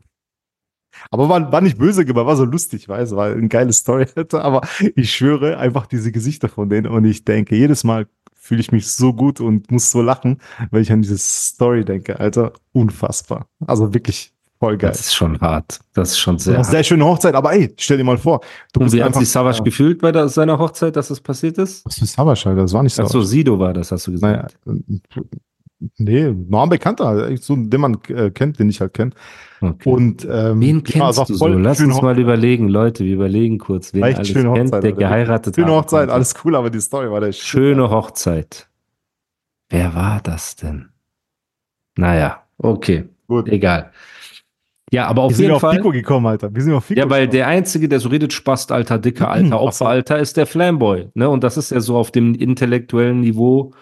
Aber 1.10 1.28
war, 1.28 1.52
war 1.52 1.60
nicht 1.60 1.78
böse 1.78 2.04
gemeint, 2.04 2.26
war 2.26 2.36
so 2.36 2.44
lustig, 2.44 2.88
weißt 2.88 3.12
du, 3.12 3.16
war 3.16 3.32
eine 3.32 3.48
geile 3.48 3.72
Story, 3.72 4.06
Alter. 4.14 4.44
Aber 4.44 4.62
ich 4.94 5.14
schwöre 5.14 5.58
einfach 5.58 5.86
diese 5.86 6.12
Gesichter 6.12 6.48
von 6.48 6.68
denen 6.68 6.86
und 6.86 7.04
ich 7.04 7.24
denke, 7.24 7.56
jedes 7.56 7.84
Mal 7.84 8.06
fühle 8.34 8.60
ich 8.60 8.72
mich 8.72 8.90
so 8.90 9.12
gut 9.12 9.40
und 9.40 9.70
muss 9.70 9.90
so 9.90 10.00
lachen, 10.02 10.38
weil 10.70 10.82
ich 10.82 10.92
an 10.92 11.02
diese 11.02 11.18
Story 11.18 11.84
denke, 11.84 12.20
Alter. 12.20 12.52
Unfassbar. 12.72 13.48
Also 13.66 13.92
wirklich 13.92 14.35
voll 14.58 14.76
geil. 14.78 14.90
Das 14.90 15.00
ist 15.00 15.14
schon 15.14 15.40
hart. 15.40 15.80
Das 15.94 16.10
ist 16.10 16.18
schon 16.18 16.38
Sehr, 16.38 16.60
auch 16.60 16.64
hart. 16.64 16.70
sehr 16.70 16.84
schöne 16.84 17.04
Hochzeit, 17.04 17.34
aber 17.34 17.52
ey, 17.52 17.72
stell 17.78 17.96
dir 17.98 18.04
mal 18.04 18.18
vor, 18.18 18.40
du 18.72 18.80
Und 18.80 18.92
wie 18.92 19.02
hat 19.02 19.14
sich 19.14 19.28
Savage 19.28 19.60
äh, 19.60 19.64
gefühlt 19.64 20.00
bei 20.00 20.12
der, 20.12 20.28
seiner 20.28 20.58
Hochzeit, 20.58 20.96
dass 20.96 21.08
das 21.08 21.20
passiert 21.20 21.58
ist? 21.58 21.84
Was 21.86 21.98
für 21.98 22.06
Savage, 22.06 22.48
Alter, 22.48 22.62
das 22.62 22.72
war 22.72 22.82
nicht 22.82 22.98
Ach 22.98 23.04
so, 23.06 23.20
Savage. 23.20 23.26
Sido 23.28 23.58
war 23.58 23.72
das, 23.72 23.92
hast 23.92 24.06
du 24.06 24.12
Naja, 24.12 24.42
gesagt. 24.44 24.56
äh, 24.66 25.20
nee, 25.98 26.30
noch 26.48 26.62
ein 26.62 26.68
Bekannter, 26.70 27.36
so, 27.38 27.56
den 27.56 27.80
man 27.80 27.98
äh, 28.08 28.30
kennt, 28.30 28.58
den 28.58 28.68
ich 28.70 28.80
halt 28.80 28.94
kenne. 28.94 29.10
Okay. 29.60 29.88
Und 29.90 30.26
ähm, 30.30 30.60
Wen 30.60 30.76
ja, 30.76 30.82
kennst 30.82 31.18
war 31.18 31.26
du 31.26 31.34
so? 31.34 31.46
Lass 31.48 31.78
schöne 31.78 31.94
uns 31.94 32.02
mal 32.02 32.10
Hochzeit. 32.10 32.18
überlegen, 32.18 32.68
Leute, 32.68 33.04
wir 33.04 33.14
überlegen 33.14 33.58
kurz, 33.58 33.92
wen 33.94 34.00
War 34.02 34.08
echt 34.08 34.18
alles 34.18 34.28
schöne 34.28 34.52
kennt, 34.52 34.72
Hochzeit, 34.72 34.82
der 34.82 34.92
geheiratet 34.92 35.54
Schöne 35.54 35.68
haben 35.68 35.76
Hochzeit, 35.76 36.00
konnte. 36.08 36.14
alles 36.14 36.34
cool, 36.44 36.56
aber 36.56 36.70
die 36.70 36.80
Story 36.80 37.10
war 37.10 37.20
der 37.20 37.32
Shit. 37.32 37.44
Schöne 37.44 37.90
Hochzeit. 37.90 38.68
Wer 39.68 39.94
war 39.94 40.20
das 40.22 40.56
denn? 40.56 40.90
Naja, 41.96 42.42
okay, 42.58 43.08
Gut. 43.26 43.48
egal. 43.48 43.92
Ja, 44.92 45.06
aber 45.08 45.22
Wir 45.22 45.26
auf 45.26 45.32
sind 45.32 45.40
jeden 45.42 45.50
ja 45.50 45.54
auf 45.56 45.60
Fall. 45.62 45.76
Pico 45.76 45.90
gekommen, 45.90 46.26
Alter. 46.26 46.54
Wir 46.54 46.62
sind 46.62 46.72
auf 46.72 46.86
Pico 46.86 47.00
Ja, 47.00 47.10
weil 47.10 47.22
gekommen. 47.22 47.32
der 47.38 47.46
Einzige, 47.48 47.88
der 47.88 47.98
so 48.00 48.08
redet, 48.08 48.32
Spast, 48.32 48.70
Alter, 48.70 48.98
dicker, 48.98 49.28
alter. 49.30 49.60
Opfer, 49.60 49.88
Alter, 49.88 50.18
ist 50.18 50.36
der 50.36 50.46
Flamboy. 50.46 51.08
Ne? 51.14 51.28
Und 51.28 51.42
das 51.42 51.56
ist 51.56 51.70
ja 51.70 51.80
so 51.80 51.96
auf 51.96 52.10
dem 52.12 52.34
intellektuellen 52.34 53.20
Niveau 53.20 53.72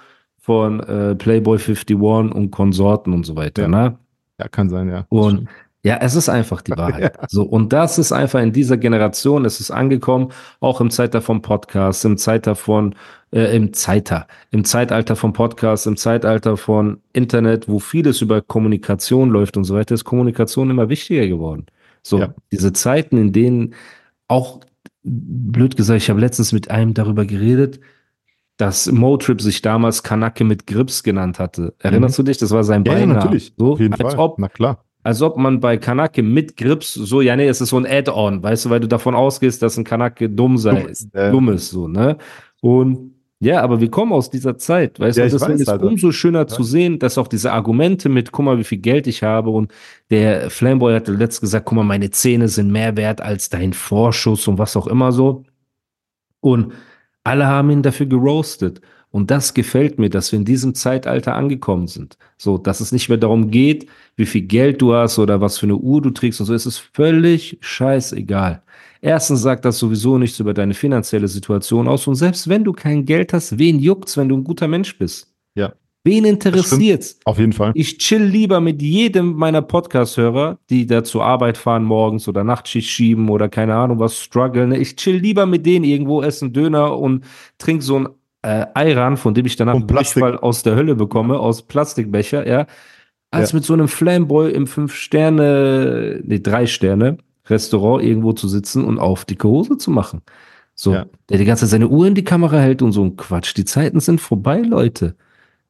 von 0.40 0.80
äh, 0.80 1.14
Playboy 1.14 1.58
51 1.58 1.96
und 1.96 2.50
Konsorten 2.50 3.12
und 3.12 3.24
so 3.24 3.36
weiter. 3.36 3.62
Ja. 3.62 3.68
Ne? 3.68 3.98
Ja, 4.38 4.48
kann 4.48 4.68
sein, 4.70 4.88
ja. 4.88 5.04
Und 5.10 5.48
ja, 5.84 5.98
es 6.00 6.14
ist 6.14 6.30
einfach 6.30 6.62
die 6.62 6.72
Wahrheit. 6.76 7.18
So, 7.30 7.42
und 7.42 7.72
das 7.74 7.98
ist 7.98 8.10
einfach 8.12 8.40
in 8.40 8.52
dieser 8.52 8.78
Generation, 8.78 9.44
es 9.44 9.60
ist 9.60 9.70
angekommen, 9.70 10.32
auch 10.60 10.80
im 10.80 10.90
Zeitalter 10.90 11.20
vom 11.20 11.42
Podcast, 11.42 12.04
im 12.06 12.16
Zeitalter 12.16 12.56
von, 12.56 12.94
äh, 13.34 13.54
im 13.56 13.72
Zeitalter, 13.72 14.26
im 14.52 14.64
Zeitalter 14.64 15.16
vom 15.16 15.32
Podcast, 15.32 15.86
im 15.86 15.96
Zeitalter 15.96 16.56
von 16.56 17.00
Internet, 17.12 17.68
wo 17.68 17.78
vieles 17.80 18.20
über 18.22 18.40
Kommunikation 18.40 19.30
läuft 19.30 19.56
und 19.56 19.64
so 19.64 19.74
weiter, 19.74 19.94
ist 19.94 20.04
Kommunikation 20.04 20.70
immer 20.70 20.88
wichtiger 20.88 21.26
geworden. 21.26 21.66
So, 22.02 22.18
Ja. 22.20 22.34
diese 22.52 22.72
Zeiten, 22.72 23.16
in 23.18 23.32
denen 23.32 23.74
auch, 24.28 24.60
blöd 25.02 25.76
gesagt, 25.76 25.98
ich 26.02 26.10
habe 26.10 26.20
letztens 26.20 26.52
mit 26.52 26.70
einem 26.70 26.94
darüber 26.94 27.24
geredet, 27.26 27.80
dass 28.56 28.90
Motrip 28.90 29.40
sich 29.42 29.62
damals 29.62 30.02
Kanake 30.04 30.44
mit 30.44 30.66
Grips 30.68 31.02
genannt 31.02 31.38
hatte. 31.40 31.74
Erinnerst 31.80 32.18
du 32.18 32.22
dich? 32.22 32.38
Das 32.38 32.52
war 32.52 32.62
sein 32.62 32.82
Mhm. 32.82 32.86
Ja, 32.86 32.92
ja, 32.92 32.98
Beinamen. 33.00 33.16
natürlich. 33.24 33.52
So, 33.58 33.72
auf 33.72 33.80
jeden 33.80 33.94
als 33.94 34.14
Fall. 34.14 34.18
ob 34.24 34.38
Na 34.38 34.48
klar. 34.48 34.84
als 35.02 35.20
ob 35.22 35.36
man 35.36 35.58
bei 35.60 35.76
Kanake 35.76 36.22
mit 36.22 36.56
Grips 36.56 36.94
so, 36.94 37.20
ja, 37.20 37.34
nee, 37.36 37.48
es 37.48 37.60
ist 37.60 37.70
so 37.70 37.76
ein 37.78 37.84
Add-on, 37.86 38.42
weißt 38.42 38.66
du, 38.66 38.70
weil 38.70 38.80
du 38.80 38.86
davon 38.88 39.14
ausgehst, 39.16 39.60
dass 39.60 39.76
ein 39.76 39.82
Kanake 39.84 40.30
dumm 40.30 40.56
sei, 40.56 40.80
Dumm 40.82 40.88
ist, 40.88 41.14
äh. 41.14 41.30
dumm 41.32 41.48
ist, 41.48 41.70
so, 41.70 41.88
ne? 41.88 42.16
Und 42.60 43.13
ja, 43.44 43.60
aber 43.62 43.80
wir 43.80 43.90
kommen 43.90 44.12
aus 44.12 44.30
dieser 44.30 44.56
Zeit, 44.58 44.98
weißt 44.98 45.18
Ja, 45.18 45.24
du, 45.26 45.30
deswegen 45.30 45.52
weiß, 45.54 45.60
ist 45.60 45.68
Alter. 45.68 45.86
umso 45.86 46.12
schöner 46.12 46.46
zu 46.46 46.62
sehen, 46.62 46.98
dass 46.98 47.18
auch 47.18 47.28
diese 47.28 47.52
Argumente 47.52 48.08
mit, 48.08 48.32
guck 48.32 48.44
mal, 48.44 48.58
wie 48.58 48.64
viel 48.64 48.78
Geld 48.78 49.06
ich 49.06 49.22
habe 49.22 49.50
und 49.50 49.72
der 50.10 50.50
Flamboy 50.50 50.94
hat 50.94 51.08
letzt 51.08 51.40
gesagt, 51.40 51.66
guck 51.66 51.76
mal, 51.76 51.84
meine 51.84 52.10
Zähne 52.10 52.48
sind 52.48 52.72
mehr 52.72 52.96
wert 52.96 53.20
als 53.20 53.50
dein 53.50 53.72
Vorschuss 53.74 54.48
und 54.48 54.58
was 54.58 54.76
auch 54.76 54.86
immer 54.86 55.12
so. 55.12 55.44
Und 56.40 56.72
alle 57.24 57.46
haben 57.46 57.70
ihn 57.70 57.82
dafür 57.82 58.06
geroastet. 58.06 58.80
Und 59.14 59.30
das 59.30 59.54
gefällt 59.54 60.00
mir, 60.00 60.10
dass 60.10 60.32
wir 60.32 60.40
in 60.40 60.44
diesem 60.44 60.74
Zeitalter 60.74 61.36
angekommen 61.36 61.86
sind. 61.86 62.18
So, 62.36 62.58
dass 62.58 62.80
es 62.80 62.90
nicht 62.90 63.08
mehr 63.08 63.16
darum 63.16 63.52
geht, 63.52 63.86
wie 64.16 64.26
viel 64.26 64.42
Geld 64.42 64.82
du 64.82 64.92
hast 64.92 65.20
oder 65.20 65.40
was 65.40 65.56
für 65.56 65.66
eine 65.66 65.76
Uhr 65.76 66.02
du 66.02 66.10
trägst 66.10 66.40
und 66.40 66.46
so. 66.46 66.52
Es 66.52 66.66
ist 66.66 66.78
völlig 66.78 67.56
scheißegal. 67.60 68.64
Erstens 69.00 69.42
sagt 69.42 69.64
das 69.66 69.78
sowieso 69.78 70.18
nichts 70.18 70.40
über 70.40 70.52
deine 70.52 70.74
finanzielle 70.74 71.28
Situation 71.28 71.86
aus. 71.86 72.08
Und 72.08 72.16
selbst 72.16 72.48
wenn 72.48 72.64
du 72.64 72.72
kein 72.72 73.04
Geld 73.04 73.32
hast, 73.32 73.56
wen 73.56 73.78
juckt's, 73.78 74.16
wenn 74.16 74.28
du 74.28 74.36
ein 74.36 74.42
guter 74.42 74.66
Mensch 74.66 74.98
bist? 74.98 75.32
Ja. 75.54 75.74
Wen 76.02 76.24
interessiert's? 76.24 77.20
Auf 77.24 77.38
jeden 77.38 77.52
Fall. 77.52 77.70
Ich 77.76 77.98
chill 77.98 78.24
lieber 78.24 78.60
mit 78.60 78.82
jedem 78.82 79.34
meiner 79.34 79.62
Podcast-Hörer, 79.62 80.58
die 80.70 80.86
da 80.86 81.04
zur 81.04 81.24
Arbeit 81.24 81.56
fahren 81.56 81.84
morgens 81.84 82.26
oder 82.26 82.42
Nachtschicht 82.42 82.90
schieben 82.90 83.28
oder 83.28 83.48
keine 83.48 83.76
Ahnung 83.76 84.00
was 84.00 84.18
strugglen. 84.18 84.72
Ich 84.72 84.96
chill 84.96 85.18
lieber 85.18 85.46
mit 85.46 85.64
denen 85.64 85.84
irgendwo, 85.84 86.20
essen 86.20 86.52
Döner 86.52 86.98
und 86.98 87.24
trink 87.58 87.80
so 87.84 88.00
ein 88.00 88.08
äh, 88.44 88.66
Ayran, 88.74 89.16
von 89.16 89.34
dem 89.34 89.46
ich 89.46 89.56
danach 89.56 89.74
einen. 89.74 89.86
Durchfall 89.86 90.36
aus 90.38 90.62
der 90.62 90.76
Hölle 90.76 90.94
bekomme, 90.94 91.38
aus 91.38 91.62
Plastikbecher, 91.62 92.46
ja. 92.46 92.66
Als 93.30 93.50
Ja. 93.52 93.56
mit 93.56 93.64
so 93.64 93.72
einem 93.72 93.88
Flamboy 93.88 94.52
im 94.52 94.66
Fünf-Sterne, 94.66 96.20
nee, 96.24 96.38
Drei-Sterne-Restaurant 96.40 98.02
irgendwo 98.04 98.32
zu 98.32 98.48
sitzen 98.48 98.84
und 98.84 98.98
auf 98.98 99.24
dicke 99.24 99.48
Hose 99.48 99.76
zu 99.78 99.90
machen. 99.90 100.22
So, 100.74 100.92
Ja. 100.92 101.06
der 101.28 101.38
die 101.38 101.44
ganze 101.44 101.62
Zeit 101.64 101.70
seine 101.70 101.88
Uhr 101.88 102.06
in 102.06 102.14
die 102.14 102.24
Kamera 102.24 102.58
hält 102.58 102.82
und 102.82 102.92
so 102.92 103.02
ein 103.04 103.16
Quatsch. 103.16 103.56
Die 103.56 103.64
Zeiten 103.64 104.00
sind 104.00 104.20
vorbei, 104.20 104.58
Leute. 104.60 105.14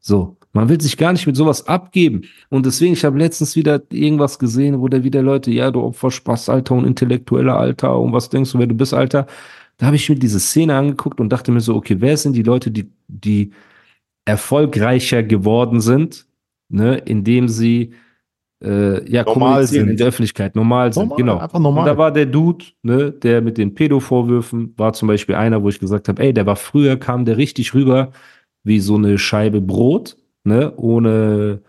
So, 0.00 0.36
man 0.52 0.68
will 0.68 0.80
sich 0.80 0.96
gar 0.96 1.12
nicht 1.12 1.26
mit 1.26 1.36
sowas 1.36 1.66
abgeben. 1.66 2.22
Und 2.48 2.64
deswegen, 2.66 2.92
ich 2.94 3.04
habe 3.04 3.18
letztens 3.18 3.56
wieder 3.56 3.82
irgendwas 3.90 4.38
gesehen, 4.38 4.80
wo 4.80 4.88
der 4.88 5.02
wieder 5.04 5.22
Leute, 5.22 5.50
ja, 5.50 5.70
du 5.70 5.80
Opfer 5.82 6.10
Spaß, 6.10 6.48
Alter 6.48 6.74
und 6.74 6.86
intellektueller 6.86 7.56
Alter 7.56 7.98
und 7.98 8.12
was 8.12 8.28
denkst 8.30 8.52
du, 8.52 8.58
wer 8.58 8.66
du 8.66 8.74
bist, 8.74 8.94
Alter? 8.94 9.26
Da 9.76 9.86
habe 9.86 9.96
ich 9.96 10.08
mir 10.08 10.16
diese 10.16 10.40
Szene 10.40 10.76
angeguckt 10.76 11.20
und 11.20 11.30
dachte 11.30 11.50
mir 11.52 11.60
so, 11.60 11.74
okay, 11.74 11.96
wer 11.98 12.16
sind 12.16 12.34
die 12.34 12.42
Leute, 12.42 12.70
die, 12.70 12.90
die 13.08 13.52
erfolgreicher 14.24 15.22
geworden 15.22 15.80
sind, 15.80 16.26
ne, 16.68 16.96
indem 16.96 17.48
sie 17.48 17.92
äh, 18.62 19.10
ja, 19.10 19.24
Normal 19.24 19.66
sind. 19.66 19.90
in 19.90 19.96
der 19.96 20.06
Öffentlichkeit, 20.06 20.56
normal 20.56 20.92
sind, 20.92 21.08
Normal, 21.08 21.16
genau. 21.18 21.38
einfach 21.38 21.58
normal. 21.58 21.80
Und 21.80 21.86
da 21.86 21.98
war 21.98 22.12
der 22.12 22.26
Dude, 22.26 22.64
ne, 22.82 23.10
der 23.10 23.42
mit 23.42 23.58
den 23.58 23.74
Pedo-Vorwürfen, 23.74 24.72
war 24.76 24.92
zum 24.92 25.08
Beispiel 25.08 25.34
einer, 25.34 25.62
wo 25.62 25.68
ich 25.68 25.80
gesagt 25.80 26.08
habe, 26.08 26.22
ey, 26.22 26.32
der 26.32 26.46
war 26.46 26.56
früher, 26.56 26.96
kam 26.96 27.24
der 27.24 27.36
richtig 27.36 27.74
rüber 27.74 28.12
wie 28.62 28.80
so 28.80 28.94
eine 28.94 29.18
Scheibe 29.18 29.60
Brot, 29.60 30.16
ne, 30.44 30.72
ohne 30.76 31.60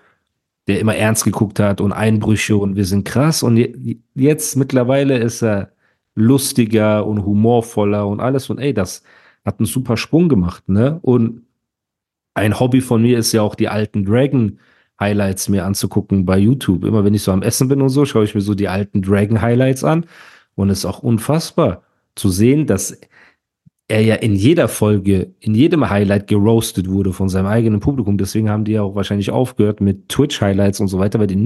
der 0.67 0.79
immer 0.79 0.95
ernst 0.95 1.25
geguckt 1.25 1.59
hat 1.59 1.81
und 1.81 1.91
Einbrüche 1.91 2.57
und 2.57 2.75
wir 2.75 2.85
sind 2.85 3.03
krass. 3.03 3.43
Und 3.43 3.57
je, 3.57 3.97
jetzt 4.15 4.55
mittlerweile 4.55 5.17
ist 5.17 5.43
er 5.43 5.71
lustiger 6.15 7.05
und 7.05 7.25
humorvoller 7.25 8.07
und 8.07 8.19
alles. 8.19 8.49
Und 8.49 8.59
ey, 8.59 8.73
das 8.73 9.03
hat 9.43 9.59
einen 9.59 9.67
super 9.67 9.97
Sprung 9.97 10.29
gemacht, 10.29 10.67
ne? 10.67 10.99
Und 11.01 11.43
ein 12.33 12.59
Hobby 12.59 12.81
von 12.81 13.01
mir 13.01 13.17
ist 13.17 13.31
ja 13.31 13.41
auch 13.41 13.55
die 13.55 13.69
alten 13.69 14.05
Dragon 14.05 14.59
Highlights 14.99 15.49
mir 15.49 15.65
anzugucken 15.65 16.25
bei 16.25 16.37
YouTube. 16.37 16.85
Immer 16.85 17.03
wenn 17.03 17.13
ich 17.13 17.23
so 17.23 17.31
am 17.31 17.41
Essen 17.41 17.67
bin 17.67 17.81
und 17.81 17.89
so, 17.89 18.05
schaue 18.05 18.23
ich 18.23 18.35
mir 18.35 18.41
so 18.41 18.55
die 18.55 18.69
alten 18.69 19.01
Dragon 19.01 19.41
Highlights 19.41 19.83
an. 19.83 20.05
Und 20.55 20.69
es 20.69 20.79
ist 20.79 20.85
auch 20.85 20.99
unfassbar 20.99 21.83
zu 22.15 22.29
sehen, 22.29 22.65
dass 22.65 22.97
er 23.87 24.01
ja 24.01 24.15
in 24.15 24.35
jeder 24.35 24.67
Folge, 24.67 25.33
in 25.39 25.53
jedem 25.53 25.89
Highlight 25.89 26.27
geroastet 26.27 26.89
wurde 26.89 27.13
von 27.13 27.29
seinem 27.29 27.47
eigenen 27.47 27.81
Publikum. 27.81 28.17
Deswegen 28.17 28.49
haben 28.49 28.63
die 28.65 28.73
ja 28.73 28.81
auch 28.81 28.95
wahrscheinlich 28.95 29.31
aufgehört 29.31 29.81
mit 29.81 30.09
Twitch-Highlights 30.09 30.79
und 30.79 30.87
so 30.87 30.97
weiter, 30.97 31.19
weil 31.19 31.27
die 31.27 31.45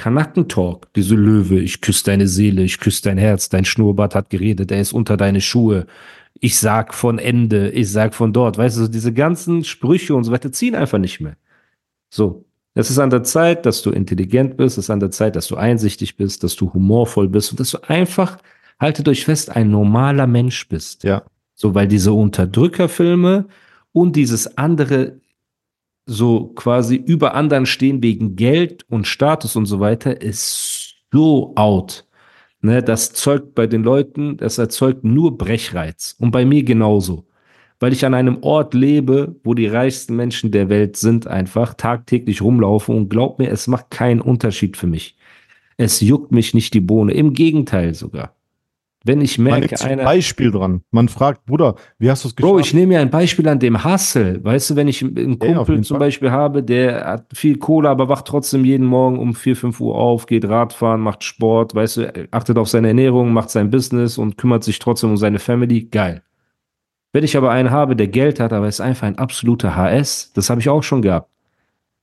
Kanackentalk, 0.00 0.92
diese 0.94 1.14
Löwe, 1.14 1.60
ich 1.60 1.82
küsse 1.82 2.04
deine 2.06 2.26
Seele, 2.26 2.62
ich 2.62 2.78
küsse 2.78 3.02
dein 3.02 3.18
Herz, 3.18 3.50
dein 3.50 3.66
Schnurrbart 3.66 4.14
hat 4.14 4.30
geredet, 4.30 4.72
er 4.72 4.80
ist 4.80 4.94
unter 4.94 5.18
deine 5.18 5.42
Schuhe, 5.42 5.86
ich 6.40 6.58
sag 6.58 6.94
von 6.94 7.18
Ende, 7.18 7.70
ich 7.70 7.92
sag 7.92 8.14
von 8.14 8.32
dort, 8.32 8.56
weißt 8.56 8.78
du, 8.78 8.88
diese 8.88 9.12
ganzen 9.12 9.62
Sprüche 9.62 10.14
und 10.14 10.24
so 10.24 10.32
weiter 10.32 10.50
ziehen 10.52 10.74
einfach 10.74 10.96
nicht 10.96 11.20
mehr. 11.20 11.36
So, 12.08 12.46
es 12.72 12.88
ist 12.88 12.98
an 12.98 13.10
der 13.10 13.24
Zeit, 13.24 13.66
dass 13.66 13.82
du 13.82 13.90
intelligent 13.90 14.56
bist, 14.56 14.78
es 14.78 14.86
ist 14.86 14.90
an 14.90 15.00
der 15.00 15.10
Zeit, 15.10 15.36
dass 15.36 15.48
du 15.48 15.56
einsichtig 15.56 16.16
bist, 16.16 16.42
dass 16.44 16.56
du 16.56 16.72
humorvoll 16.72 17.28
bist 17.28 17.50
und 17.50 17.60
dass 17.60 17.72
du 17.72 17.78
einfach, 17.86 18.38
haltet 18.78 19.06
euch 19.06 19.26
fest, 19.26 19.54
ein 19.54 19.70
normaler 19.70 20.26
Mensch 20.26 20.66
bist. 20.66 21.04
Ja. 21.04 21.24
So, 21.54 21.74
weil 21.74 21.88
diese 21.88 22.14
Unterdrückerfilme 22.14 23.48
und 23.92 24.16
dieses 24.16 24.56
andere 24.56 25.19
so 26.10 26.48
quasi 26.48 26.96
über 26.96 27.34
anderen 27.34 27.66
stehen 27.66 28.02
wegen 28.02 28.34
Geld 28.34 28.84
und 28.88 29.06
Status 29.06 29.54
und 29.54 29.66
so 29.66 29.78
weiter, 29.78 30.20
ist 30.20 30.96
so 31.12 31.52
out. 31.54 32.04
Ne, 32.62 32.82
das 32.82 33.12
zeugt 33.12 33.54
bei 33.54 33.66
den 33.66 33.84
Leuten, 33.84 34.36
das 34.36 34.58
erzeugt 34.58 35.04
nur 35.04 35.38
Brechreiz. 35.38 36.16
Und 36.18 36.32
bei 36.32 36.44
mir 36.44 36.62
genauso. 36.64 37.26
Weil 37.78 37.92
ich 37.92 38.04
an 38.04 38.12
einem 38.12 38.38
Ort 38.42 38.74
lebe, 38.74 39.36
wo 39.44 39.54
die 39.54 39.68
reichsten 39.68 40.16
Menschen 40.16 40.50
der 40.50 40.68
Welt 40.68 40.96
sind, 40.96 41.26
einfach 41.26 41.74
tagtäglich 41.74 42.42
rumlaufen 42.42 42.94
und 42.94 43.08
glaub 43.08 43.38
mir, 43.38 43.50
es 43.50 43.68
macht 43.68 43.90
keinen 43.90 44.20
Unterschied 44.20 44.76
für 44.76 44.86
mich. 44.86 45.16
Es 45.78 46.00
juckt 46.00 46.32
mich 46.32 46.52
nicht 46.54 46.74
die 46.74 46.80
Bohne. 46.80 47.14
Im 47.14 47.32
Gegenteil 47.32 47.94
sogar. 47.94 48.34
Wenn 49.02 49.22
ich 49.22 49.38
merke, 49.38 49.74
Man 49.82 49.98
ein 50.00 50.04
Beispiel 50.04 50.50
dran. 50.50 50.82
Man 50.90 51.08
fragt, 51.08 51.46
Bruder, 51.46 51.76
wie 51.98 52.10
hast 52.10 52.24
du 52.24 52.28
es 52.28 52.36
geschafft? 52.36 52.52
Bro, 52.52 52.58
ich 52.58 52.74
nehme 52.74 52.88
mir 52.88 53.00
ein 53.00 53.08
Beispiel 53.08 53.48
an 53.48 53.58
dem 53.58 53.82
Hustle. 53.82 54.44
Weißt 54.44 54.70
du, 54.70 54.76
wenn 54.76 54.88
ich 54.88 55.02
einen 55.02 55.38
Kumpel 55.38 55.76
ja, 55.76 55.82
zum 55.82 55.96
Fall. 55.96 56.06
Beispiel 56.06 56.30
habe, 56.30 56.62
der 56.62 57.06
hat 57.06 57.26
viel 57.32 57.56
Kohle, 57.56 57.88
aber 57.88 58.10
wacht 58.10 58.26
trotzdem 58.26 58.62
jeden 58.62 58.84
Morgen 58.84 59.18
um 59.18 59.34
4, 59.34 59.56
5 59.56 59.80
Uhr 59.80 59.94
auf, 59.94 60.26
geht 60.26 60.46
Radfahren, 60.46 61.00
macht 61.00 61.24
Sport, 61.24 61.74
weißt 61.74 61.96
du, 61.96 62.28
achtet 62.30 62.58
auf 62.58 62.68
seine 62.68 62.88
Ernährung, 62.88 63.32
macht 63.32 63.48
sein 63.48 63.70
Business 63.70 64.18
und 64.18 64.36
kümmert 64.36 64.64
sich 64.64 64.78
trotzdem 64.78 65.10
um 65.10 65.16
seine 65.16 65.38
Family. 65.38 65.84
Geil. 65.84 66.22
Wenn 67.12 67.24
ich 67.24 67.38
aber 67.38 67.50
einen 67.50 67.70
habe, 67.70 67.96
der 67.96 68.08
Geld 68.08 68.38
hat, 68.38 68.52
aber 68.52 68.68
ist 68.68 68.82
einfach 68.82 69.06
ein 69.06 69.18
absoluter 69.18 69.76
HS, 69.76 70.32
das 70.34 70.50
habe 70.50 70.60
ich 70.60 70.68
auch 70.68 70.82
schon 70.82 71.00
gehabt. 71.00 71.30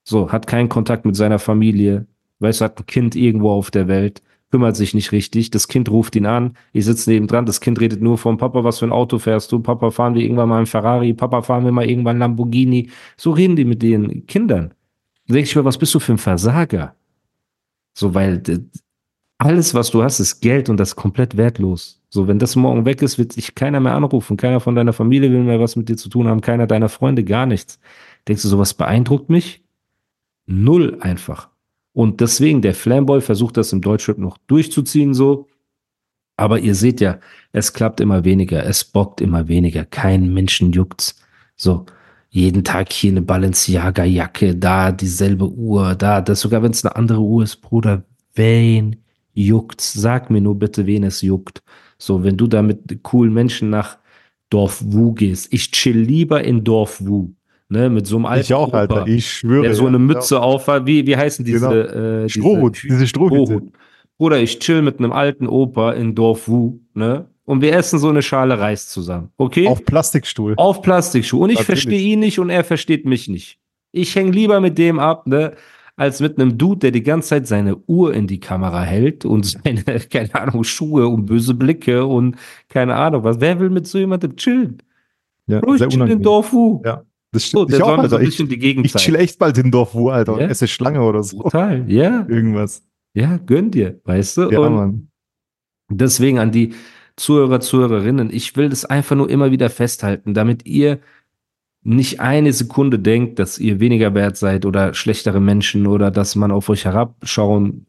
So, 0.03 0.31
hat 0.31 0.47
keinen 0.47 0.67
Kontakt 0.67 1.05
mit 1.05 1.15
seiner 1.15 1.37
Familie, 1.37 2.07
weißt 2.39 2.61
du, 2.61 2.65
hat 2.65 2.79
ein 2.79 2.85
Kind 2.87 3.15
irgendwo 3.15 3.51
auf 3.51 3.69
der 3.69 3.87
Welt 3.87 4.23
kümmert 4.57 4.75
sich 4.75 4.95
nicht 4.95 5.11
richtig. 5.11 5.51
Das 5.51 5.67
Kind 5.67 5.87
ruft 5.87 6.15
ihn 6.15 6.25
an, 6.25 6.57
ich 6.73 6.85
sitze 6.85 7.11
nebendran, 7.11 7.45
das 7.45 7.61
Kind 7.61 7.79
redet 7.79 8.01
nur 8.01 8.17
vom 8.17 8.39
Papa, 8.39 8.63
was 8.63 8.79
für 8.79 8.85
ein 8.85 8.91
Auto 8.91 9.19
fährst 9.19 9.51
du? 9.51 9.59
Papa, 9.59 9.91
fahren 9.91 10.15
wir 10.15 10.23
irgendwann 10.23 10.49
mal 10.49 10.61
ein 10.61 10.65
Ferrari? 10.65 11.13
Papa, 11.13 11.43
fahren 11.43 11.63
wir 11.63 11.71
mal 11.71 11.87
irgendwann 11.87 12.17
Lamborghini? 12.17 12.89
So 13.17 13.29
reden 13.29 13.55
die 13.55 13.65
mit 13.65 13.83
den 13.83 14.25
Kindern. 14.25 14.73
Da 15.27 15.35
denke 15.35 15.47
ich 15.47 15.55
mir, 15.55 15.63
was 15.63 15.77
bist 15.77 15.93
du 15.93 15.99
für 15.99 16.13
ein 16.13 16.17
Versager? 16.17 16.95
So, 17.93 18.15
weil 18.15 18.41
alles, 19.37 19.75
was 19.75 19.91
du 19.91 20.01
hast, 20.01 20.19
ist 20.19 20.39
Geld 20.39 20.69
und 20.69 20.77
das 20.77 20.89
ist 20.89 20.95
komplett 20.95 21.37
wertlos. 21.37 22.01
So, 22.09 22.27
wenn 22.27 22.39
das 22.39 22.55
morgen 22.55 22.83
weg 22.85 23.03
ist, 23.03 23.19
wird 23.19 23.33
sich 23.33 23.53
keiner 23.53 23.79
mehr 23.79 23.93
anrufen. 23.93 24.37
Keiner 24.37 24.59
von 24.59 24.73
deiner 24.73 24.93
Familie 24.93 25.31
will 25.31 25.43
mehr 25.43 25.59
was 25.59 25.75
mit 25.75 25.87
dir 25.87 25.97
zu 25.97 26.09
tun 26.09 26.27
haben. 26.27 26.41
Keiner 26.41 26.65
deiner 26.65 26.89
Freunde, 26.89 27.23
gar 27.23 27.45
nichts. 27.45 27.79
Denkst 28.27 28.41
du, 28.41 28.47
sowas 28.47 28.73
beeindruckt 28.73 29.29
mich? 29.29 29.63
Null 30.47 30.97
einfach. 30.99 31.49
Und 31.97 32.21
deswegen, 32.21 32.61
der 32.61 32.75
Flamboy 32.75 33.21
versucht 33.21 33.57
das 33.57 33.73
im 33.73 33.81
Deutschrap 33.81 34.19
noch 34.19 34.37
durchzuziehen, 34.45 35.15
so. 35.15 35.47
Aber 36.37 36.59
ihr 36.59 36.75
seht 36.75 37.01
ja, 37.01 37.19
es 37.53 37.73
klappt 37.73 37.99
immer 38.01 38.23
weniger, 38.23 38.63
es 38.63 38.85
bockt 38.85 39.19
immer 39.19 39.47
weniger, 39.47 39.83
kein 39.83 40.31
Menschen 40.31 40.71
juckt's. 40.71 41.19
So, 41.55 41.87
jeden 42.29 42.63
Tag 42.63 42.93
hier 42.93 43.09
eine 43.09 43.23
Balenciaga-Jacke, 43.23 44.55
da 44.55 44.91
dieselbe 44.91 45.49
Uhr, 45.49 45.95
da, 45.95 46.21
das 46.21 46.41
sogar 46.41 46.61
wenn 46.61 46.69
es 46.69 46.85
eine 46.85 46.95
andere 46.95 47.21
Uhr 47.21 47.43
ist, 47.43 47.63
Bruder, 47.63 48.03
wen 48.35 48.97
juckt's? 49.33 49.93
Sag 49.93 50.29
mir 50.29 50.41
nur 50.41 50.59
bitte, 50.59 50.85
wen 50.85 51.03
es 51.03 51.23
juckt. 51.23 51.63
So, 51.97 52.23
wenn 52.23 52.37
du 52.37 52.45
da 52.45 52.61
mit 52.61 53.01
coolen 53.01 53.33
Menschen 53.33 53.71
nach 53.71 53.97
Dorf 54.51 54.83
Wu 54.85 55.13
gehst, 55.13 55.51
ich 55.51 55.71
chill 55.71 55.97
lieber 55.97 56.43
in 56.43 56.63
Dorf 56.63 57.03
Wu 57.03 57.33
ne, 57.69 57.89
mit 57.89 58.07
so 58.07 58.17
einem 58.17 58.25
alten 58.25 58.45
Ich 58.45 58.53
auch, 58.53 58.69
Opa, 58.69 58.79
Alter, 58.79 59.07
ich 59.07 59.29
schwöre. 59.29 59.63
Der 59.63 59.75
so 59.75 59.85
eine 59.85 59.99
Mütze 59.99 60.35
ja. 60.35 60.41
auf 60.41 60.67
hat, 60.67 60.85
wie, 60.85 61.05
wie 61.05 61.17
heißen 61.17 61.45
diese, 61.45 61.69
genau. 61.69 62.23
äh, 62.23 62.29
Strohhut, 62.29 62.77
diese, 62.83 62.95
diese 62.95 63.07
Strohhut. 63.07 63.63
Bruder, 64.17 64.39
ich 64.39 64.59
chill 64.59 64.81
mit 64.81 64.99
einem 64.99 65.11
alten 65.11 65.47
Opa 65.47 65.93
in 65.93 66.15
Dorf 66.15 66.47
Wu, 66.47 66.79
ne, 66.93 67.27
und 67.45 67.61
wir 67.61 67.73
essen 67.73 67.97
so 67.97 68.09
eine 68.09 68.21
Schale 68.21 68.59
Reis 68.59 68.89
zusammen, 68.89 69.29
okay? 69.37 69.67
Auf 69.67 69.85
Plastikstuhl. 69.85 70.53
Auf 70.57 70.81
Plastikstuhl. 70.81 71.43
Und 71.43 71.51
ich 71.51 71.63
verstehe 71.63 71.99
ihn 71.99 72.19
nicht 72.19 72.39
und 72.39 72.49
er 72.49 72.63
versteht 72.63 73.05
mich 73.05 73.29
nicht. 73.29 73.59
Ich 73.93 74.15
hänge 74.15 74.31
lieber 74.31 74.59
mit 74.59 74.77
dem 74.77 74.99
ab, 74.99 75.27
ne, 75.27 75.53
als 75.95 76.19
mit 76.19 76.37
einem 76.37 76.57
Dude, 76.57 76.79
der 76.79 76.91
die 76.91 77.03
ganze 77.03 77.29
Zeit 77.29 77.47
seine 77.47 77.75
Uhr 77.87 78.13
in 78.13 78.27
die 78.27 78.39
Kamera 78.39 78.83
hält 78.83 79.25
und 79.25 79.45
seine, 79.63 79.83
keine 79.83 80.35
Ahnung, 80.35 80.63
Schuhe 80.63 81.07
und 81.07 81.25
böse 81.25 81.53
Blicke 81.53 82.05
und 82.05 82.35
keine 82.69 82.95
Ahnung 82.95 83.23
was. 83.23 83.39
Wer 83.39 83.59
will 83.59 83.69
mit 83.69 83.87
so 83.87 83.97
jemandem 83.97 84.35
chillen? 84.35 84.83
Ja, 85.47 85.61
Bro, 85.61 85.75
ich 85.75 85.87
chill 85.87 86.09
in 86.09 86.21
Dorf 86.21 86.53
Wu. 86.53 86.81
Ja. 86.85 87.03
Das 87.31 87.45
stimmt. 87.45 87.71
So, 87.71 87.77
ich 87.77 87.83
auch, 87.83 87.97
Alter. 87.97 88.21
Ich, 88.21 88.39
ich 88.39 88.93
chill 88.95 89.15
echt 89.15 89.37
bald 89.39 89.57
in 89.57 89.71
Dorfwo, 89.71 90.09
Alter. 90.09 90.39
Ja. 90.39 90.47
Esse 90.47 90.67
Schlange 90.67 91.01
oder 91.01 91.23
so. 91.23 91.41
Total, 91.43 91.89
ja. 91.89 92.25
Irgendwas. 92.29 92.83
Ja, 93.13 93.37
gönn 93.37 93.71
dir, 93.71 93.99
weißt 94.05 94.37
du? 94.37 94.51
Ja, 94.51 94.59
Und 94.59 94.75
Mann. 94.75 95.07
Deswegen 95.89 96.39
an 96.39 96.51
die 96.51 96.73
Zuhörer, 97.15 97.59
Zuhörerinnen, 97.59 98.29
ich 98.31 98.55
will 98.55 98.69
das 98.69 98.85
einfach 98.85 99.15
nur 99.15 99.29
immer 99.29 99.51
wieder 99.51 99.69
festhalten, 99.69 100.33
damit 100.33 100.65
ihr 100.65 100.99
nicht 101.83 102.19
eine 102.19 102.53
Sekunde 102.53 102.99
denkt, 102.99 103.39
dass 103.39 103.57
ihr 103.59 103.79
weniger 103.79 104.13
wert 104.13 104.37
seid 104.37 104.65
oder 104.65 104.93
schlechtere 104.93 105.39
Menschen 105.39 105.87
oder 105.87 106.11
dass 106.11 106.35
man 106.35 106.51
auf 106.51 106.69
euch 106.69 106.85
herabschauen 106.85 107.85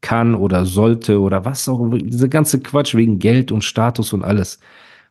kann 0.00 0.34
oder 0.34 0.64
sollte 0.64 1.20
oder 1.20 1.44
was 1.44 1.68
auch, 1.68 1.90
diese 1.92 2.28
ganze 2.28 2.60
Quatsch 2.60 2.94
wegen 2.94 3.18
Geld 3.18 3.52
und 3.52 3.64
Status 3.64 4.12
und 4.12 4.24
alles. 4.24 4.60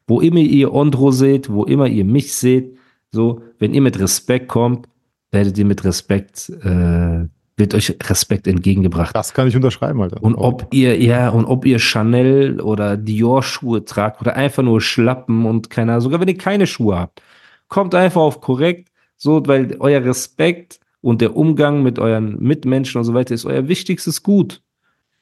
Wo 0.07 0.21
immer 0.21 0.39
ihr 0.39 0.73
Ondro 0.73 1.11
seht, 1.11 1.51
wo 1.51 1.65
immer 1.65 1.87
ihr 1.87 2.05
mich 2.05 2.33
seht, 2.33 2.77
so, 3.11 3.41
wenn 3.57 3.73
ihr 3.73 3.81
mit 3.81 3.99
Respekt 3.99 4.47
kommt, 4.47 4.87
werdet 5.31 5.57
ihr 5.57 5.65
mit 5.65 5.83
Respekt 5.83 6.49
äh, 6.63 7.27
wird 7.59 7.75
euch 7.75 7.95
Respekt 8.09 8.47
entgegengebracht. 8.47 9.15
Das 9.15 9.33
kann 9.33 9.47
ich 9.47 9.55
unterschreiben, 9.55 10.01
Alter. 10.01 10.23
Und 10.23 10.35
ob 10.35 10.73
ihr, 10.73 10.99
ja, 10.99 11.29
und 11.29 11.45
ob 11.45 11.65
ihr 11.65 11.77
Chanel 11.77 12.61
oder 12.61 12.97
Dior-Schuhe 12.97 13.85
tragt 13.85 14.21
oder 14.21 14.35
einfach 14.35 14.63
nur 14.63 14.81
Schlappen 14.81 15.45
und 15.45 15.69
keiner, 15.69 16.01
sogar 16.01 16.19
wenn 16.21 16.29
ihr 16.29 16.37
keine 16.37 16.65
Schuhe 16.65 16.97
habt, 16.97 17.21
kommt 17.67 17.93
einfach 17.93 18.21
auf 18.21 18.41
korrekt, 18.41 18.89
so, 19.17 19.45
weil 19.45 19.75
euer 19.79 20.03
Respekt 20.03 20.79
und 21.01 21.21
der 21.21 21.35
Umgang 21.35 21.83
mit 21.83 21.99
euren 21.99 22.41
Mitmenschen 22.41 22.97
und 22.97 23.05
so 23.05 23.13
weiter 23.13 23.35
ist 23.35 23.45
euer 23.45 23.67
wichtigstes 23.67 24.23
Gut. 24.23 24.61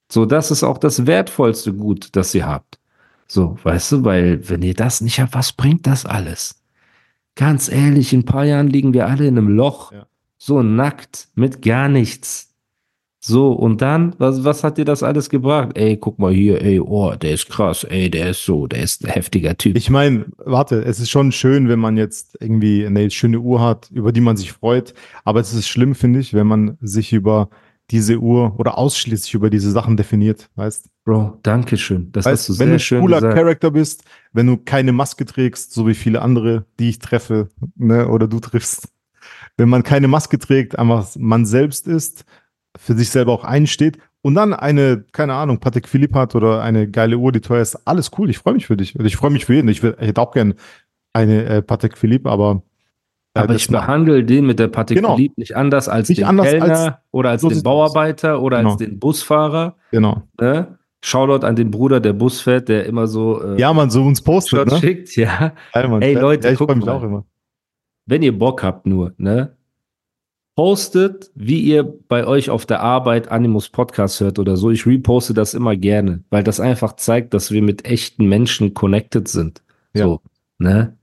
So, 0.09 0.25
das 0.25 0.51
ist 0.51 0.63
auch 0.63 0.77
das 0.77 1.05
wertvollste 1.05 1.73
Gut, 1.73 2.09
das 2.15 2.33
ihr 2.33 2.47
habt. 2.47 2.79
So, 3.27 3.57
weißt 3.63 3.91
du, 3.91 4.05
weil 4.05 4.47
wenn 4.47 4.61
ihr 4.61 4.73
das 4.73 5.01
nicht 5.01 5.19
habt, 5.19 5.33
was 5.33 5.51
bringt 5.51 5.85
das 5.85 6.05
alles? 6.05 6.56
Ganz 7.37 7.71
ehrlich, 7.71 8.13
in 8.13 8.21
ein 8.21 8.25
paar 8.25 8.45
Jahren 8.45 8.67
liegen 8.67 8.93
wir 8.93 9.07
alle 9.07 9.27
in 9.27 9.37
einem 9.37 9.47
Loch. 9.47 9.91
Ja. 9.91 10.07
So 10.39 10.63
nackt, 10.63 11.29
mit 11.35 11.61
gar 11.61 11.87
nichts. 11.87 12.55
So, 13.19 13.51
und 13.51 13.81
dann, 13.81 14.15
was, 14.19 14.43
was 14.43 14.63
hat 14.63 14.77
dir 14.77 14.85
das 14.85 15.03
alles 15.03 15.29
gebracht? 15.29 15.77
Ey, 15.77 15.97
guck 15.97 16.17
mal 16.17 16.33
hier, 16.33 16.61
ey, 16.61 16.79
oh, 16.79 17.13
der 17.15 17.33
ist 17.33 17.49
krass, 17.49 17.83
ey, 17.83 18.09
der 18.09 18.31
ist 18.31 18.43
so, 18.43 18.67
der 18.67 18.83
ist 18.83 19.03
ein 19.03 19.11
heftiger 19.11 19.55
Typ. 19.57 19.75
Ich 19.75 19.89
meine, 19.89 20.25
warte, 20.37 20.83
es 20.83 20.99
ist 20.99 21.09
schon 21.09 21.31
schön, 21.31 21.67
wenn 21.67 21.79
man 21.79 21.97
jetzt 21.97 22.37
irgendwie 22.39 22.85
eine 22.85 23.09
schöne 23.11 23.39
Uhr 23.39 23.61
hat, 23.61 23.89
über 23.91 24.11
die 24.11 24.21
man 24.21 24.37
sich 24.37 24.51
freut. 24.51 24.93
Aber 25.23 25.39
es 25.39 25.53
ist 25.53 25.67
schlimm, 25.67 25.93
finde 25.93 26.19
ich, 26.19 26.33
wenn 26.33 26.47
man 26.47 26.77
sich 26.81 27.13
über 27.13 27.49
diese 27.91 28.17
Uhr 28.17 28.59
oder 28.59 28.77
ausschließlich 28.77 29.33
über 29.33 29.49
diese 29.49 29.71
Sachen 29.71 29.97
definiert, 29.97 30.49
weißt 30.55 30.89
Bro, 31.05 31.39
danke 31.41 31.77
schön. 31.77 32.11
Das 32.11 32.25
weißt, 32.25 32.49
hast 32.49 32.49
du 32.49 32.59
wenn 32.59 32.67
sehr 32.67 32.75
du 32.75 32.79
schön 32.79 33.01
cooler 33.01 33.17
gesagt. 33.17 33.35
Charakter 33.35 33.71
bist, 33.71 34.03
wenn 34.33 34.47
du 34.47 34.57
keine 34.57 34.91
Maske 34.91 35.25
trägst, 35.25 35.73
so 35.73 35.87
wie 35.87 35.93
viele 35.93 36.21
andere, 36.21 36.65
die 36.79 36.89
ich 36.89 36.99
treffe, 36.99 37.47
ne, 37.75 38.09
oder 38.09 38.27
du 38.27 38.41
triffst. 38.41 38.89
Wenn 39.55 39.69
man 39.69 39.83
keine 39.83 40.09
Maske 40.09 40.37
trägt, 40.37 40.77
einfach 40.77 41.15
man 41.17 41.45
selbst 41.45 41.87
ist, 41.87 42.25
für 42.77 42.93
sich 42.93 43.09
selber 43.09 43.31
auch 43.31 43.45
einsteht 43.45 43.99
und 44.21 44.35
dann 44.35 44.53
eine, 44.53 45.05
keine 45.13 45.33
Ahnung, 45.35 45.59
Patek 45.59 45.87
Philippe 45.87 46.19
hat 46.19 46.35
oder 46.35 46.61
eine 46.61 46.89
geile 46.89 47.17
Uhr, 47.17 47.31
die 47.31 47.39
teuer 47.39 47.61
ist, 47.61 47.87
alles 47.87 48.11
cool. 48.17 48.29
Ich 48.29 48.39
freue 48.39 48.55
mich 48.55 48.67
für 48.67 48.75
dich. 48.75 48.93
Ich 48.99 49.15
freue 49.15 49.31
mich 49.31 49.45
für 49.45 49.53
jeden. 49.53 49.69
Ich, 49.69 49.81
will, 49.83 49.95
ich 50.01 50.07
hätte 50.09 50.21
auch 50.21 50.33
gern 50.33 50.55
eine 51.13 51.45
äh, 51.45 51.61
Patek 51.61 51.97
Philippe, 51.97 52.29
aber 52.29 52.63
Aber 53.43 53.53
das 53.53 53.63
ich 53.63 53.67
behandle 53.69 54.23
den 54.23 54.45
mit 54.45 54.59
der 54.59 54.67
Patek 54.67 54.97
Genau. 54.97 55.17
Nicht 55.17 55.55
anders 55.55 55.87
als 55.89 56.09
Nicht 56.09 56.19
den 56.19 56.25
anders 56.27 56.47
Kellner 56.47 56.65
als- 56.65 56.93
oder 57.11 57.29
als 57.31 57.41
so 57.41 57.49
den 57.49 57.63
Bauarbeiter 57.63 58.41
oder 58.41 58.57
als 58.57 58.65
Genau. 58.65 58.75
den 58.77 58.99
Busfahrer. 58.99 59.75
genau. 59.91 60.23
Ne? 60.39 60.77
Shoutout 61.03 61.45
an 61.45 61.55
den 61.55 61.69
Bruder, 61.71 61.99
der 61.99 62.13
Bus 62.13 62.41
fährt, 62.41 62.69
der 62.69 62.85
immer 62.85 63.05
so 63.07 63.41
äh, 63.41 63.59
Ja, 63.59 63.71
man, 63.71 63.89
so 63.91 64.03
uns 64.03 64.21
postet, 64.21 64.69
ne? 64.71 64.77
schickt. 64.79 65.15
Ja. 65.15 65.53
Geil, 65.73 65.87
Mann. 65.89 66.01
Ey, 66.01 66.15
Leute, 66.15 66.47
ja, 66.47 66.53
ich 66.53 66.57
guck 66.59 66.69
freue 66.69 66.77
mich 66.77 66.89
auch 66.89 67.03
immer. 67.03 67.23
Wenn 68.07 68.23
ihr 68.23 68.37
Bock 68.37 68.63
habt 68.63 68.85
nur, 68.87 69.13
ne? 69.17 69.53
Postet, 70.55 71.29
wie 71.35 71.59
ihr 71.61 71.83
bei 71.83 72.25
euch 72.25 72.49
auf 72.49 72.65
der 72.65 72.79
Arbeit 72.81 73.27
Animus 73.29 73.69
Podcast 73.69 74.19
hört 74.21 74.39
oder 74.39 74.57
so. 74.57 74.71
Ich 74.71 74.87
reposte 74.87 75.35
das 75.35 75.53
immer 75.53 75.75
gerne, 75.75 76.23
weil 76.31 76.43
das 76.43 76.59
einfach 76.59 76.95
zeigt, 76.95 77.35
dass 77.35 77.51
wir 77.51 77.61
mit 77.61 77.85
echten 77.85 78.25
Menschen 78.27 78.73
connected 78.73 79.27
sind. 79.27 79.61
Ja. 79.93 80.05
So, 80.05 80.21
ne? 80.57 80.96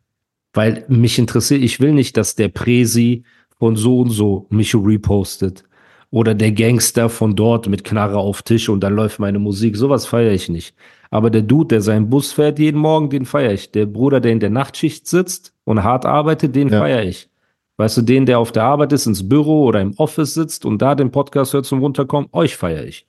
Weil 0.54 0.84
mich 0.88 1.18
interessiert, 1.18 1.62
ich 1.62 1.80
will 1.80 1.92
nicht, 1.92 2.16
dass 2.16 2.36
der 2.36 2.48
Presi 2.48 3.24
von 3.58 3.76
so 3.76 4.00
und 4.00 4.10
so 4.10 4.46
mich 4.50 4.74
repostet. 4.74 5.64
Oder 6.10 6.34
der 6.34 6.52
Gangster 6.52 7.08
von 7.08 7.34
dort 7.34 7.68
mit 7.68 7.82
Knarre 7.82 8.18
auf 8.18 8.42
Tisch 8.42 8.68
und 8.68 8.80
dann 8.80 8.94
läuft 8.94 9.18
meine 9.18 9.40
Musik. 9.40 9.76
Sowas 9.76 10.06
feiere 10.06 10.32
ich 10.32 10.48
nicht. 10.48 10.74
Aber 11.10 11.28
der 11.28 11.42
Dude, 11.42 11.68
der 11.68 11.80
seinen 11.80 12.08
Bus 12.08 12.32
fährt 12.32 12.60
jeden 12.60 12.80
Morgen, 12.80 13.10
den 13.10 13.24
feiere 13.24 13.52
ich. 13.52 13.72
Der 13.72 13.86
Bruder, 13.86 14.20
der 14.20 14.30
in 14.32 14.40
der 14.40 14.50
Nachtschicht 14.50 15.08
sitzt 15.08 15.52
und 15.64 15.82
hart 15.82 16.06
arbeitet, 16.06 16.54
den 16.54 16.68
Ja. 16.68 16.78
feiere 16.80 17.02
ich. 17.04 17.28
Weißt 17.76 17.96
du, 17.96 18.02
den, 18.02 18.26
der 18.26 18.38
auf 18.38 18.52
der 18.52 18.62
Arbeit 18.62 18.92
ist, 18.92 19.06
ins 19.06 19.28
Büro 19.28 19.64
oder 19.64 19.80
im 19.80 19.94
Office 19.96 20.34
sitzt 20.34 20.64
und 20.64 20.80
da 20.80 20.94
den 20.94 21.10
Podcast 21.10 21.52
hört 21.52 21.66
zum 21.66 21.80
Runterkommen, 21.80 22.28
euch 22.32 22.56
feiere 22.56 22.84
ich. 22.84 23.08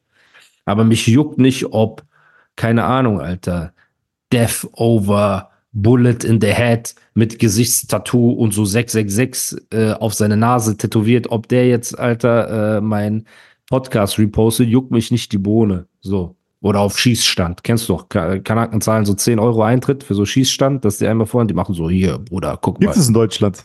Aber 0.66 0.84
mich 0.84 1.06
juckt 1.06 1.38
nicht, 1.38 1.68
ob, 1.72 2.04
keine 2.56 2.86
Ahnung, 2.86 3.22
Alter, 3.22 3.74
Death 4.34 4.68
over 4.74 5.52
Bullet 5.76 6.24
in 6.24 6.40
the 6.42 6.54
Head 6.54 6.96
mit 7.14 7.38
Gesichtstattoo 7.38 8.32
und 8.32 8.54
so 8.54 8.64
666 8.66 9.58
äh, 9.72 9.92
auf 9.92 10.14
seine 10.14 10.38
Nase 10.38 10.78
tätowiert, 10.78 11.30
ob 11.30 11.48
der 11.50 11.68
jetzt, 11.68 12.00
Alter, 12.00 12.78
äh, 12.78 12.82
mein 12.82 13.26
Podcast 13.70 14.18
repostet, 14.18 14.70
juckt 14.70 14.92
mich 14.92 15.12
nicht 15.12 15.32
die 15.34 15.38
Bohne. 15.38 15.88
So. 16.02 16.36
Oder 16.62 16.80
auf 16.80 16.98
Schießstand. 16.98 17.64
Kennst 17.64 17.90
du 17.90 17.94
doch. 17.94 18.10
Ka- 18.10 18.40
Kanaken 18.40 18.80
zahlen 18.82 19.06
so 19.06 19.14
10 19.14 19.38
Euro 19.38 19.62
Eintritt 19.64 20.04
für 20.04 20.16
so 20.16 20.26
Schießstand, 20.26 20.84
dass 20.86 20.98
die 20.98 21.08
einmal 21.08 21.28
vorhin, 21.28 21.48
die 21.48 21.54
machen 21.54 21.76
so, 21.76 21.90
hier, 21.90 22.18
Bruder, 22.20 22.58
guck 22.60 22.80
mal. 22.80 22.88
Gibt 22.88 22.98
es 22.98 23.08
in 23.08 23.14
Deutschland? 23.14 23.64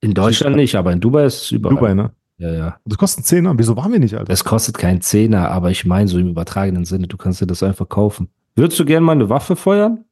In 0.00 0.14
Deutschland 0.14 0.56
nicht, 0.56 0.74
aber 0.76 0.92
in 0.92 1.00
Dubai 1.00 1.24
ist 1.24 1.42
es 1.42 1.50
überall. 1.52 1.74
Dubai, 1.74 1.94
ne? 1.94 2.12
Ja, 2.36 2.52
ja. 2.52 2.76
Das 2.84 2.98
kostet 2.98 3.24
10 3.26 3.46
Euro. 3.46 3.58
Wieso 3.58 3.76
waren 3.76 3.90
wir 3.90 3.98
nicht, 3.98 4.14
Alter? 4.14 4.32
Es 4.32 4.44
kostet 4.44 4.78
keinen 4.78 5.00
Zehner, 5.00 5.50
aber 5.50 5.70
ich 5.72 5.84
meine 5.86 6.06
so 6.06 6.18
im 6.18 6.28
übertragenen 6.28 6.84
Sinne, 6.84 7.08
du 7.08 7.16
kannst 7.16 7.40
dir 7.40 7.46
das 7.46 7.62
einfach 7.64 7.88
kaufen. 7.88 8.28
Würdest 8.54 8.78
du 8.78 8.84
gerne 8.84 9.04
mal 9.04 9.12
eine 9.12 9.28
Waffe 9.28 9.56
feuern? 9.56 10.04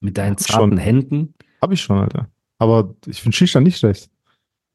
Mit 0.00 0.18
deinen 0.18 0.36
zarten 0.38 0.72
schon. 0.72 0.78
Händen? 0.78 1.34
Hab 1.60 1.72
ich 1.72 1.80
schon, 1.80 1.98
Alter. 1.98 2.28
Aber 2.58 2.94
ich 3.06 3.20
finde 3.22 3.36
Schießstand 3.36 3.64
nicht 3.64 3.78
schlecht. 3.78 4.10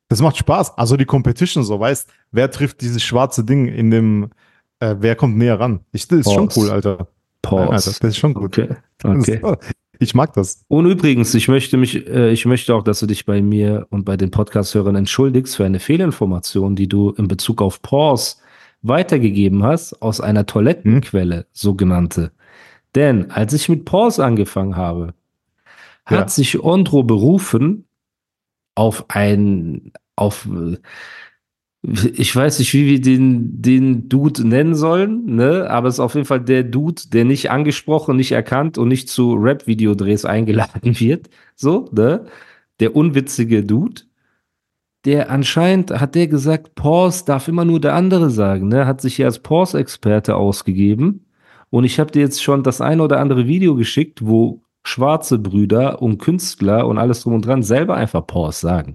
Das 0.09 0.21
macht 0.21 0.37
Spaß. 0.37 0.77
Also 0.77 0.97
die 0.97 1.05
Competition 1.05 1.63
so, 1.63 1.79
weißt, 1.79 2.09
wer 2.31 2.51
trifft 2.51 2.81
dieses 2.81 3.03
schwarze 3.03 3.43
Ding 3.43 3.67
in 3.67 3.89
dem, 3.89 4.29
äh, 4.79 4.95
wer 4.99 5.15
kommt 5.15 5.37
näher 5.37 5.59
ran? 5.59 5.81
Ich, 5.91 6.07
das 6.07 6.19
ist 6.19 6.33
schon 6.33 6.47
Pause. 6.47 6.59
cool, 6.59 6.69
Alter. 6.69 7.07
Pause. 7.41 7.63
Alter, 7.63 7.91
das 7.91 8.01
ist 8.01 8.17
schon 8.17 8.33
gut. 8.33 8.57
Okay. 8.57 8.75
Okay. 9.05 9.41
Ich 9.99 10.15
mag 10.15 10.33
das. 10.33 10.63
Und 10.69 10.85
übrigens, 10.85 11.33
ich 11.33 11.47
möchte 11.47 11.77
mich, 11.77 12.07
äh, 12.07 12.31
ich 12.31 12.45
möchte 12.45 12.73
auch, 12.73 12.83
dass 12.83 12.99
du 12.99 13.05
dich 13.05 13.25
bei 13.25 13.41
mir 13.41 13.85
und 13.89 14.05
bei 14.05 14.17
den 14.17 14.31
Podcast-Hörern 14.31 14.95
entschuldigst 14.95 15.55
für 15.55 15.65
eine 15.65 15.79
Fehlinformation, 15.79 16.75
die 16.75 16.87
du 16.87 17.11
in 17.11 17.27
Bezug 17.27 17.61
auf 17.61 17.81
Pause 17.81 18.37
weitergegeben 18.81 19.63
hast, 19.63 20.01
aus 20.01 20.19
einer 20.21 20.45
Toilettenquelle, 20.45 21.47
sogenannte. 21.51 22.31
Denn 22.95 23.31
als 23.31 23.53
ich 23.53 23.69
mit 23.69 23.85
Pause 23.85 24.23
angefangen 24.25 24.75
habe, 24.75 25.13
hat 26.05 26.19
Ja. 26.19 26.27
sich 26.27 26.61
Ondro 26.63 27.03
berufen 27.03 27.85
auf 28.75 29.05
ein, 29.09 29.91
auf, 30.15 30.47
ich 32.13 32.33
weiß 32.35 32.59
nicht, 32.59 32.73
wie 32.73 32.85
wir 32.87 33.01
den, 33.01 33.61
den 33.61 34.07
Dude 34.09 34.47
nennen 34.47 34.73
sollen, 34.75 35.25
ne? 35.35 35.69
Aber 35.69 35.87
es 35.89 35.95
ist 35.95 35.99
auf 35.99 36.13
jeden 36.15 36.25
Fall 36.25 36.39
der 36.41 36.63
Dude, 36.63 37.01
der 37.11 37.25
nicht 37.25 37.51
angesprochen, 37.51 38.15
nicht 38.15 38.31
erkannt 38.31 38.77
und 38.77 38.87
nicht 38.87 39.09
zu 39.09 39.33
Rap-Videodrehs 39.33 40.23
eingeladen 40.25 40.81
wird. 40.99 41.29
So, 41.55 41.89
ne? 41.91 42.25
Der 42.79 42.95
unwitzige 42.95 43.63
Dude. 43.63 44.03
Der 45.05 45.29
anscheinend 45.29 45.91
hat 45.91 46.15
der 46.15 46.27
gesagt, 46.27 46.75
Pause 46.75 47.25
darf 47.25 47.49
immer 47.49 47.65
nur 47.65 47.81
der 47.81 47.93
andere 47.95 48.29
sagen, 48.29 48.69
ne? 48.69 48.85
Hat 48.85 49.01
sich 49.01 49.17
hier 49.17 49.25
als 49.25 49.39
Pause-Experte 49.39 50.35
ausgegeben. 50.35 51.22
Und 51.73 51.85
ich 51.85 51.99
habe 51.99 52.11
dir 52.11 52.19
jetzt 52.21 52.43
schon 52.43 52.61
das 52.61 52.81
eine 52.81 53.01
oder 53.01 53.19
andere 53.19 53.47
Video 53.47 53.73
geschickt, 53.73 54.19
wo 54.23 54.61
schwarze 54.83 55.39
Brüder 55.39 56.03
und 56.03 56.19
Künstler 56.19 56.85
und 56.85 56.99
alles 56.99 57.23
drum 57.23 57.33
und 57.33 57.47
dran 57.47 57.63
selber 57.63 57.95
einfach 57.95 58.27
Pause 58.27 58.59
sagen. 58.59 58.93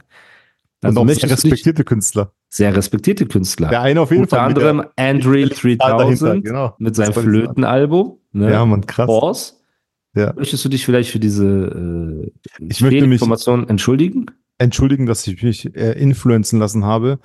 Und 0.85 0.97
auch 0.97 1.09
sehr 1.09 1.29
respektierte 1.29 1.83
Künstler. 1.83 2.31
sehr 2.49 2.77
respektierte 2.77 3.27
Künstler. 3.27 3.69
Der 3.69 3.83
eine 3.83 4.01
auf 4.01 4.13
jeden 4.13 4.23
Unter 4.23 4.37
Fall. 4.37 4.49
mit 4.51 4.59
anderem 4.59 4.77
der- 4.97 5.05
Andre 5.09 5.31
mit 5.41 5.51
der 5.65 5.79
Zahl 5.79 5.91
3000 5.91 6.23
dahinter, 6.23 6.41
genau. 6.41 6.75
mit 6.79 6.95
seinem. 6.95 7.13
Flötenalbum. 7.15 8.19
Ne? 8.31 8.53
Ja, 8.53 8.65
Mann, 8.65 8.87
krass. 8.87 9.07
Pause. 9.07 9.53
Ja. 10.15 10.33
Möchtest 10.37 10.65
du 10.65 10.69
dich 10.69 10.85
vielleicht 10.85 11.11
für 11.11 11.19
diese 11.19 11.45
äh, 11.45 12.31
Ich 12.61 12.81
möchte 12.81 13.09
mich- 13.09 13.21
entschuldigen? 13.69 14.27
Entschuldigen, 14.59 15.07
dass 15.07 15.27
ich 15.27 15.43
mich 15.43 15.75
äh, 15.75 16.01
influenzen 16.01 16.61
lassen 16.61 16.85
habe 16.85 17.19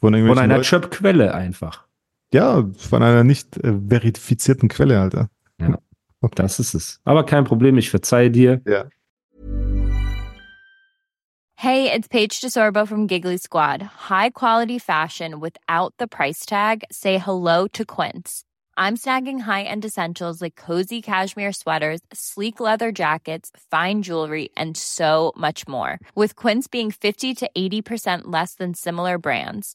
von 0.00 0.12
Von 0.14 0.38
einer 0.38 0.54
Leuten. 0.56 0.62
Chöp-Quelle 0.64 1.34
einfach. 1.34 1.87
Ja, 2.32 2.64
von 2.76 3.02
einer 3.02 3.24
nicht 3.24 3.56
äh, 3.58 3.74
verifizierten 3.88 4.68
Quelle, 4.68 5.00
Alter. 5.00 5.30
Das 6.34 6.58
ist 6.58 6.74
es. 6.74 7.00
Aber 7.04 7.24
kein 7.24 7.44
Problem, 7.44 7.78
ich 7.78 7.90
verzeihe 7.90 8.30
dir. 8.30 8.60
Ja. 8.66 8.86
Hey, 11.54 11.90
it's 11.92 12.06
Paige 12.06 12.40
DeSorbo 12.40 12.86
from 12.86 13.06
Giggly 13.06 13.36
Squad. 13.38 13.82
High 14.10 14.30
quality 14.30 14.78
fashion 14.78 15.40
without 15.40 15.92
the 15.98 16.06
price 16.06 16.46
tag. 16.46 16.84
Say 16.90 17.18
hello 17.18 17.66
to 17.72 17.84
Quince. 17.84 18.44
I'm 18.76 18.96
snagging 18.96 19.40
high-end 19.40 19.84
essentials 19.84 20.40
like 20.40 20.54
cozy 20.54 21.02
cashmere 21.02 21.52
sweaters, 21.52 22.00
sleek 22.12 22.60
leather 22.60 22.92
jackets, 22.92 23.50
fine 23.72 24.02
jewelry, 24.02 24.50
and 24.56 24.76
so 24.76 25.32
much 25.36 25.66
more. 25.66 25.98
With 26.14 26.36
Quince 26.36 26.68
being 26.68 26.92
50 26.92 27.34
to 27.34 27.50
80% 27.58 28.22
less 28.26 28.54
than 28.54 28.74
similar 28.74 29.18
brands. 29.18 29.74